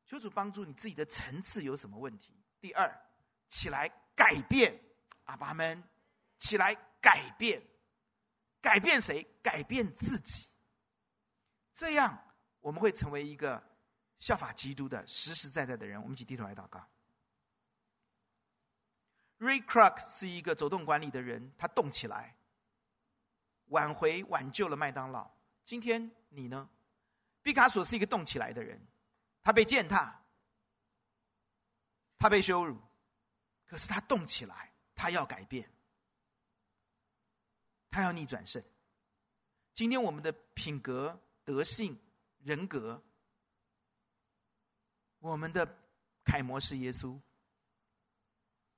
[0.07, 2.33] 求主帮助你自己的层次有什么问题。
[2.61, 2.91] 第二，
[3.49, 4.81] 起来改变。
[5.33, 5.83] 阿爸们，
[6.39, 7.63] 起来改变，
[8.61, 9.27] 改变谁？
[9.43, 10.47] 改变自己。
[11.73, 12.23] 这样，
[12.61, 13.63] 我们会成为一个
[14.19, 15.99] 效法基督的实实在在的人。
[16.03, 16.87] 我们一起低头来祷告。
[19.39, 22.37] Ray Kroc 是一个走动管理的人，他动起来，
[23.69, 25.35] 挽回、挽救了麦当劳。
[25.65, 26.69] 今天你呢？
[27.41, 28.79] 毕卡索是一个动起来的人，
[29.43, 30.23] 他被践踏，
[32.19, 32.79] 他被羞辱，
[33.65, 34.72] 可是他动起来。
[34.95, 35.71] 他要改变，
[37.91, 38.63] 他要逆转胜。
[39.75, 41.99] 今天我们的品格、德性、
[42.39, 43.03] 人格，
[45.19, 45.67] 我们的
[46.25, 47.19] 楷模是耶稣。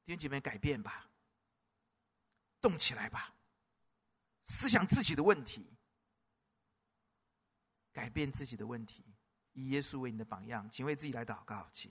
[0.04, 1.08] 弟兄姐妹，改变吧，
[2.60, 3.34] 动起来吧，
[4.44, 5.66] 思想自己的问题，
[7.90, 9.04] 改变自己的问题，
[9.52, 11.90] 以耶稣为你的榜样，请为自己来祷告，请。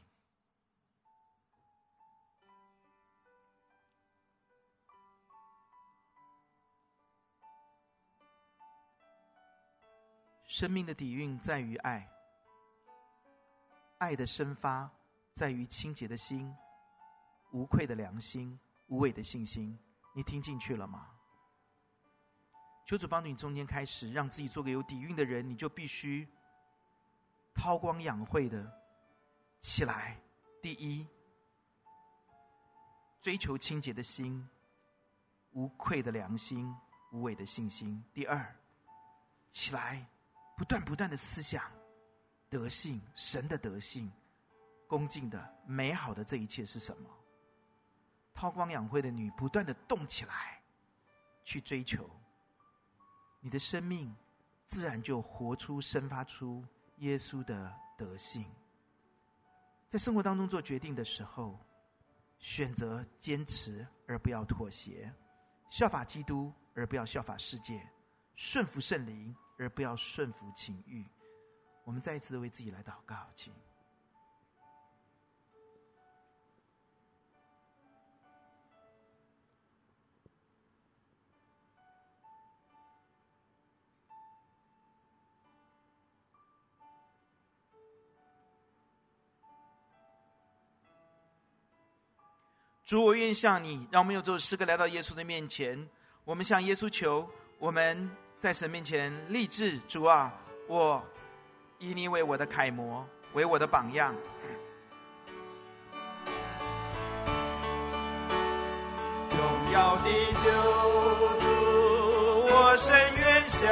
[10.54, 12.08] 生命的底蕴在于爱，
[13.98, 14.88] 爱的生发
[15.34, 16.56] 在于清洁的心、
[17.54, 19.76] 无愧的良心、无畏的信心。
[20.14, 21.10] 你听进去了吗？
[22.86, 26.28] 求主帮助你，中间开始让自己做个有底蕴的人，你就必须
[27.56, 28.72] 韬光养晦的
[29.60, 30.22] 起来。
[30.62, 31.08] 第一，
[33.24, 34.48] 追求清洁的心、
[35.54, 36.72] 无愧的良心、
[37.12, 38.04] 无畏的信心。
[38.14, 38.56] 第二，
[39.52, 40.08] 起来。
[40.64, 41.62] 不断不断的思想，
[42.50, 44.10] 德性，神的德性，
[44.88, 47.10] 恭敬的、美好的这一切是什么？
[48.34, 50.62] 韬光养晦的你，不断的动起来，
[51.44, 52.10] 去追求，
[53.42, 54.16] 你的生命
[54.66, 56.66] 自然就活出、生发出
[57.00, 58.46] 耶稣的德性。
[59.90, 61.60] 在生活当中做决定的时候，
[62.40, 65.14] 选择坚持而不要妥协，
[65.70, 67.86] 效法基督而不要效法世界，
[68.38, 69.36] 顺服圣灵。
[69.58, 71.06] 而不要顺服情欲。
[71.84, 73.54] 我们再一次的为自己来祷告，请。
[92.86, 95.90] 主，我愿向你，让我们用这首诗歌来到耶稣的面前。
[96.26, 97.28] 我们向耶稣求，
[97.60, 98.23] 我们。
[98.44, 100.30] 在神面前立志，主啊，
[100.68, 101.02] 我
[101.80, 104.14] 以你为我的楷模，为我的榜样。
[109.32, 110.10] 荣耀的
[110.44, 110.52] 救
[111.40, 111.48] 主，
[112.52, 113.72] 我深愿想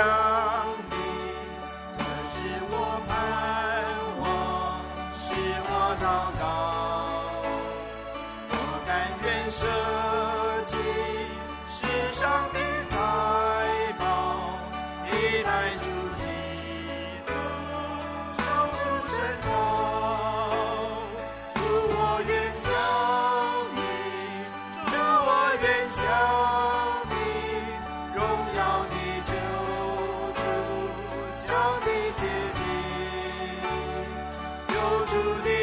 [35.11, 35.60] 注定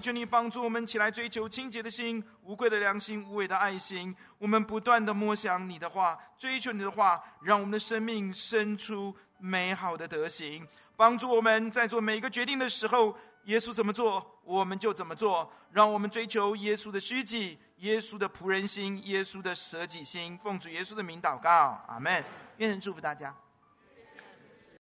[0.00, 4.14] 求你帮助我们起来追求清洁的心、无愧的良心、无伪的爱心。
[4.38, 10.66] 我们不断的默想你的话，追求你的话，让我们的生命生出美好的德行。
[10.96, 15.50] 帮助我们在做每一个决定的时候，耶稣怎么做，我们就怎么做。
[15.72, 20.36] 让我们追求耶稣的虚己、耶稣的仆人心、耶稣的舍己心。
[20.42, 22.24] 奉主耶稣的名祷告，阿门。
[22.56, 23.34] 愿神祝福大家。